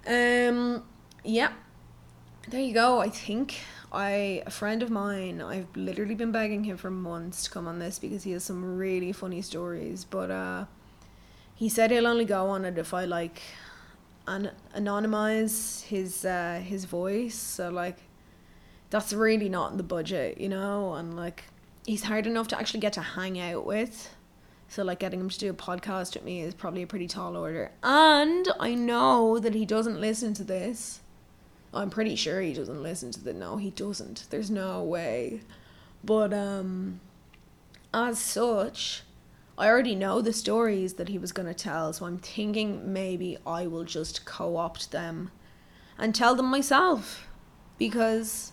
Um, 0.07 0.85
yeah, 1.25 1.53
there 2.49 2.61
you 2.61 2.75
go. 2.75 3.01
I 3.01 3.09
think 3.09 3.61
I 3.93 4.43
a 4.47 4.51
friend 4.51 4.83
of 4.83 4.91
mine. 4.91 5.41
I've 5.41 5.75
literally 5.77 6.15
been 6.15 6.33
begging 6.33 6.65
him 6.65 6.77
for 6.77 6.91
months 6.91 7.45
to 7.45 7.51
come 7.51 7.69
on 7.69 7.79
this 7.79 7.99
because 7.99 8.25
he 8.25 8.33
has 8.33 8.45
some 8.45 8.77
really 8.77 9.13
funny 9.13 9.43
stories. 9.43 10.05
But 10.05 10.31
uh, 10.31 10.65
he 11.55 11.69
said 11.69 11.91
he'll 11.91 12.07
only 12.07 12.25
go 12.25 12.49
on 12.49 12.65
it 12.65 12.79
if 12.79 12.95
I 12.95 13.05
like 13.05 13.43
an- 14.27 14.51
anonymize 14.75 15.85
his 15.85 16.25
uh, 16.25 16.61
his 16.65 16.85
voice. 16.85 17.35
So 17.35 17.71
like, 17.71 17.99
that's 18.91 19.13
really 19.13 19.49
not 19.49 19.73
in 19.73 19.77
the 19.77 19.83
budget, 19.85 20.39
you 20.39 20.49
know. 20.49 20.95
And 20.95 21.15
like, 21.15 21.45
he's 21.87 22.05
hard 22.05 22.27
enough 22.27 22.49
to 22.49 22.59
actually 22.59 22.81
get 22.81 22.95
to 22.95 23.03
hang 23.03 23.39
out 23.39 23.65
with. 23.67 24.11
So 24.69 24.83
like, 24.83 25.01
getting 25.01 25.21
him 25.21 25.29
to 25.29 25.39
do 25.39 25.51
a 25.51 25.55
podcast 25.55 26.15
with 26.15 26.25
me 26.25 26.41
is 26.41 26.55
probably 26.55 26.83
a 26.83 26.87
pretty 26.87 27.07
tall 27.07 27.37
order. 27.37 27.71
And 27.83 28.49
I 28.59 28.75
know 28.75 29.39
that 29.39 29.55
he 29.55 29.67
doesn't 29.67 30.01
listen 30.01 30.35
to 30.35 30.45
this. 30.45 31.02
I'm 31.75 31.91
pretty 31.91 32.17
sure 32.17 32.41
he 32.41 32.53
doesn't 32.53 32.83
listen 32.83 33.11
to 33.13 33.25
the. 33.25 33.33
No, 33.33 33.57
he 33.57 33.71
doesn't. 33.71 34.27
There's 34.31 34.51
no 34.51 34.83
way. 34.83 35.41
But 36.05 36.33
um, 36.33 37.01
as 37.95 38.19
such. 38.19 39.03
I 39.59 39.69
already 39.69 39.95
know 39.95 40.23
the 40.23 40.33
stories 40.33 40.95
that 40.95 41.09
he 41.09 41.19
was 41.19 41.31
going 41.31 41.47
to 41.47 41.55
tell, 41.55 41.93
so 41.93 42.07
I'm 42.07 42.19
thinking 42.19 42.93
maybe 42.93 43.37
I 43.47 43.67
will 43.67 43.85
just 43.85 44.25
co 44.25 44.57
opt 44.57 44.91
them 44.91 45.31
and 45.99 46.15
tell 46.15 46.35
them 46.35 46.47
myself 46.47 47.29
because 47.79 48.53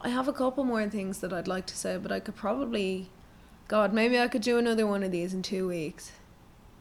I 0.00 0.08
have 0.08 0.28
a 0.28 0.32
couple 0.32 0.64
more 0.64 0.88
things 0.88 1.18
that 1.20 1.32
I'd 1.32 1.48
like 1.48 1.66
to 1.66 1.76
say, 1.76 1.96
but 1.98 2.12
I 2.12 2.20
could 2.20 2.36
probably. 2.36 3.10
God, 3.68 3.92
maybe 3.92 4.18
I 4.18 4.28
could 4.28 4.42
do 4.42 4.58
another 4.58 4.86
one 4.86 5.02
of 5.02 5.12
these 5.12 5.34
in 5.34 5.42
two 5.42 5.68
weeks. 5.68 6.12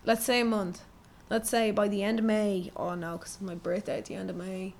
Let's 0.05 0.25
say 0.25 0.41
a 0.41 0.45
month. 0.45 0.83
Let's 1.29 1.49
say 1.49 1.71
by 1.71 1.87
the 1.87 2.03
end 2.03 2.19
of 2.19 2.25
May. 2.25 2.71
Oh 2.75 2.95
no, 2.95 3.17
because 3.17 3.41
my 3.41 3.55
birthday 3.55 3.97
at 3.97 4.05
the 4.05 4.15
end 4.15 4.29
of 4.29 4.35
May. 4.35 4.73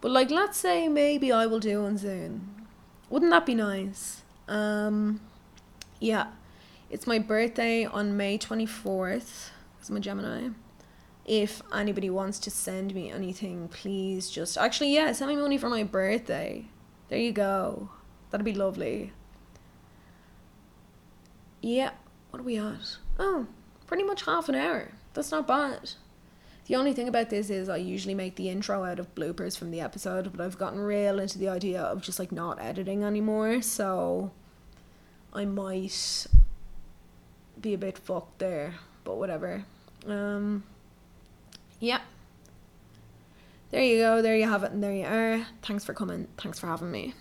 But 0.00 0.10
like, 0.10 0.30
let's 0.30 0.58
say 0.58 0.88
maybe 0.88 1.32
I 1.32 1.46
will 1.46 1.60
do 1.60 1.82
one 1.82 1.98
soon. 1.98 2.66
Wouldn't 3.08 3.30
that 3.30 3.46
be 3.46 3.54
nice? 3.54 4.22
Um, 4.48 5.20
yeah. 6.00 6.28
It's 6.88 7.06
my 7.06 7.18
birthday 7.18 7.84
on 7.84 8.16
May 8.16 8.38
24th, 8.38 9.50
because 9.76 9.90
I'm 9.90 9.96
a 9.96 10.00
Gemini. 10.00 10.50
If 11.24 11.60
anybody 11.74 12.08
wants 12.10 12.38
to 12.40 12.50
send 12.50 12.94
me 12.94 13.10
anything, 13.10 13.66
please 13.68 14.30
just. 14.30 14.56
Actually, 14.56 14.94
yeah, 14.94 15.10
send 15.10 15.28
me 15.30 15.36
money 15.36 15.58
for 15.58 15.68
my 15.68 15.82
birthday. 15.82 16.66
There 17.08 17.18
you 17.18 17.32
go. 17.32 17.90
That'd 18.30 18.44
be 18.44 18.54
lovely. 18.54 19.12
Yeah, 21.60 21.90
what 22.30 22.40
are 22.40 22.44
we 22.44 22.56
at? 22.56 22.98
Oh, 23.18 23.48
pretty 23.88 24.04
much 24.04 24.24
half 24.24 24.48
an 24.48 24.54
hour. 24.54 24.92
That's 25.14 25.32
not 25.32 25.48
bad. 25.48 25.90
The 26.66 26.74
only 26.74 26.92
thing 26.92 27.08
about 27.08 27.30
this 27.30 27.48
is 27.48 27.68
I 27.68 27.76
usually 27.76 28.14
make 28.14 28.34
the 28.34 28.48
intro 28.48 28.84
out 28.84 28.98
of 28.98 29.14
bloopers 29.14 29.56
from 29.56 29.70
the 29.70 29.80
episode, 29.80 30.32
but 30.32 30.44
I've 30.44 30.58
gotten 30.58 30.80
real 30.80 31.20
into 31.20 31.38
the 31.38 31.48
idea 31.48 31.80
of 31.80 32.02
just 32.02 32.18
like 32.18 32.32
not 32.32 32.60
editing 32.60 33.04
anymore, 33.04 33.62
so 33.62 34.32
I 35.32 35.44
might 35.44 36.26
be 37.60 37.72
a 37.72 37.78
bit 37.78 37.98
fucked 37.98 38.40
there, 38.40 38.74
but 39.04 39.16
whatever. 39.16 39.64
Um, 40.08 40.64
yeah. 41.78 42.00
There 43.70 43.82
you 43.82 43.98
go, 43.98 44.20
there 44.20 44.36
you 44.36 44.48
have 44.48 44.64
it, 44.64 44.72
and 44.72 44.82
there 44.82 44.92
you 44.92 45.04
are. 45.04 45.46
Thanks 45.62 45.84
for 45.84 45.94
coming. 45.94 46.26
Thanks 46.36 46.58
for 46.58 46.66
having 46.66 46.90
me. 46.90 47.14